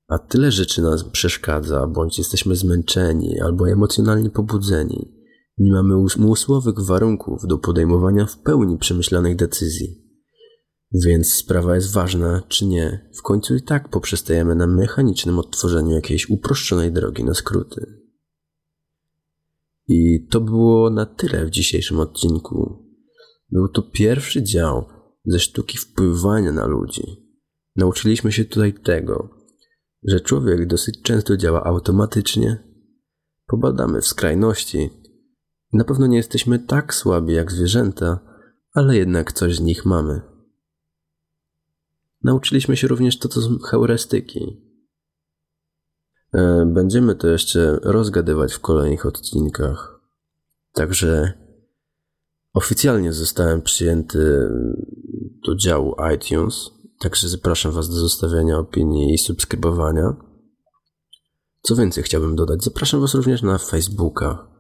a 0.09 0.18
tyle 0.18 0.53
rzeczy 0.53 0.83
nas 0.83 1.05
przeszkadza, 1.05 1.87
bądź 1.87 2.18
jesteśmy 2.18 2.57
zmęczeni 2.57 3.40
albo 3.40 3.68
emocjonalnie 3.71 4.31
pobudzeni. 4.31 5.23
Nie 5.59 5.73
mamy 5.73 5.97
umysłowych 5.97 6.81
warunków 6.81 7.47
do 7.47 7.59
podejmowania 7.59 8.27
w 8.27 8.38
pełni 8.38 8.79
przemyślanych 8.79 9.37
decyzji. 9.37 10.03
Więc 10.94 11.33
sprawa 11.33 11.74
jest 11.74 11.92
ważna, 11.92 12.42
czy 12.48 12.66
nie, 12.66 13.11
w 13.18 13.22
końcu 13.22 13.57
i 13.57 13.62
tak 13.62 13.88
poprzestajemy 13.88 14.55
na 14.55 14.66
mechanicznym 14.66 15.38
odtworzeniu 15.38 15.90
jakiejś 15.90 16.31
uproszczonej 16.31 16.92
drogi 16.92 17.24
na 17.24 17.35
skróty. 17.35 18.02
I 19.88 20.26
to 20.31 20.40
było 20.40 20.90
na 20.90 21.07
tyle 21.07 21.46
w 21.46 21.50
dzisiejszym 21.50 22.00
odcinku. 22.00 22.87
Był 23.50 23.68
to 23.68 23.83
pierwszy 23.83 24.42
dział 24.42 24.85
ze 25.24 25.40
sztuki 25.40 25.78
wpływania 25.78 26.52
na 26.52 26.66
ludzi. 26.66 27.02
Nauczyliśmy 27.76 28.33
się 28.33 28.44
tutaj 28.44 28.74
tego, 28.74 29.28
że 30.09 30.20
człowiek 30.20 30.66
dosyć 30.66 31.02
często 31.02 31.37
działa 31.37 31.64
automatycznie. 31.64 32.64
Pobadamy 33.46 34.00
w 34.00 34.07
skrajności. 34.07 34.90
Na 35.72 35.85
pewno 35.85 36.07
nie 36.07 36.16
jesteśmy 36.16 36.59
tak 36.59 36.94
słabi 36.94 37.35
jak 37.35 37.52
zwierzęta, 37.52 38.20
ale 38.72 38.96
jednak 38.96 39.33
coś 39.33 39.57
z 39.57 39.61
nich 39.61 39.85
mamy. 39.85 40.32
Nauczyliśmy 42.24 42.76
się 42.76 42.88
również 42.88 43.18
to, 43.18 43.28
co 43.28 43.40
z 43.40 43.64
heurystyki. 43.70 44.72
E, 46.35 46.66
będziemy 46.66 47.14
to 47.14 47.28
jeszcze 47.28 47.78
rozgadywać 47.82 48.54
w 48.54 48.61
kolejnych 48.61 49.06
odcinkach. 49.06 50.00
Także 50.72 51.32
oficjalnie 52.54 53.12
zostałem 53.12 53.62
przyjęty 53.62 54.48
do 55.46 55.56
działu 55.56 55.94
iTunes, 56.14 56.70
także 57.00 57.28
zapraszam 57.28 57.72
Was 57.72 57.88
do 57.88 57.94
zostawiania 57.94 58.58
opinii 58.58 59.14
i 59.14 59.18
subskrybowania. 59.18 60.16
Co 61.62 61.76
więcej 61.76 62.04
chciałbym 62.04 62.37
dodać, 62.37 62.64
zapraszam 62.64 63.00
Was 63.00 63.14
również 63.14 63.42
na 63.42 63.58
Facebooka. 63.58 64.52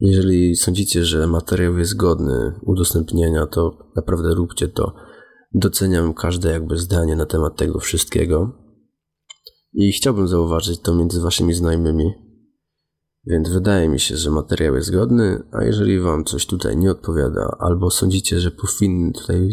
Jeżeli 0.00 0.56
sądzicie, 0.56 1.04
że 1.04 1.26
materiał 1.26 1.78
jest 1.78 1.96
godny 1.96 2.60
udostępnienia, 2.62 3.46
to 3.46 3.78
naprawdę 3.96 4.34
róbcie 4.34 4.68
to. 4.68 5.09
Doceniam 5.52 6.14
każde 6.14 6.50
jakby 6.50 6.78
zdanie 6.78 7.16
na 7.16 7.26
temat 7.26 7.56
tego 7.56 7.78
wszystkiego 7.78 8.52
i 9.72 9.92
chciałbym 9.92 10.28
zauważyć 10.28 10.80
to 10.80 10.94
między 10.94 11.20
waszymi 11.20 11.54
znajomymi. 11.54 12.12
Więc 13.26 13.48
wydaje 13.48 13.88
mi 13.88 14.00
się, 14.00 14.16
że 14.16 14.30
materiał 14.30 14.74
jest 14.74 14.92
godny, 14.92 15.42
a 15.52 15.64
jeżeli 15.64 16.00
wam 16.00 16.24
coś 16.24 16.46
tutaj 16.46 16.76
nie 16.76 16.90
odpowiada, 16.90 17.56
albo 17.58 17.90
sądzicie, 17.90 18.40
że 18.40 18.50
powinny 18.50 19.12
tutaj 19.12 19.48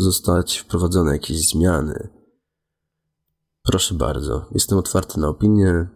zostać 0.00 0.58
wprowadzone 0.58 1.12
jakieś 1.12 1.48
zmiany, 1.48 2.08
proszę 3.62 3.94
bardzo, 3.94 4.46
jestem 4.52 4.78
otwarty 4.78 5.20
na 5.20 5.28
opinię, 5.28 5.88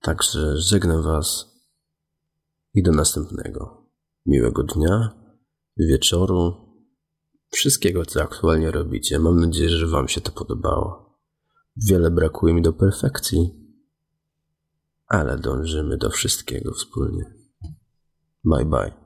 także 0.00 0.56
żegnam 0.56 1.02
was 1.02 1.46
i 2.74 2.82
do 2.82 2.92
następnego. 2.92 3.88
Miłego 4.26 4.62
dnia, 4.62 5.10
wieczoru, 5.76 6.71
wszystkiego, 7.52 8.06
co 8.06 8.22
aktualnie 8.22 8.70
robicie. 8.70 9.18
Mam 9.18 9.40
nadzieję, 9.40 9.68
że 9.68 9.86
Wam 9.86 10.08
się 10.08 10.20
to 10.20 10.32
podobało. 10.32 11.18
Wiele 11.76 12.10
brakuje 12.10 12.54
mi 12.54 12.62
do 12.62 12.72
perfekcji, 12.72 13.50
ale 15.06 15.38
dążymy 15.38 15.96
do 15.96 16.10
wszystkiego 16.10 16.72
wspólnie. 16.72 17.34
Bye 18.44 18.64
bye. 18.64 19.01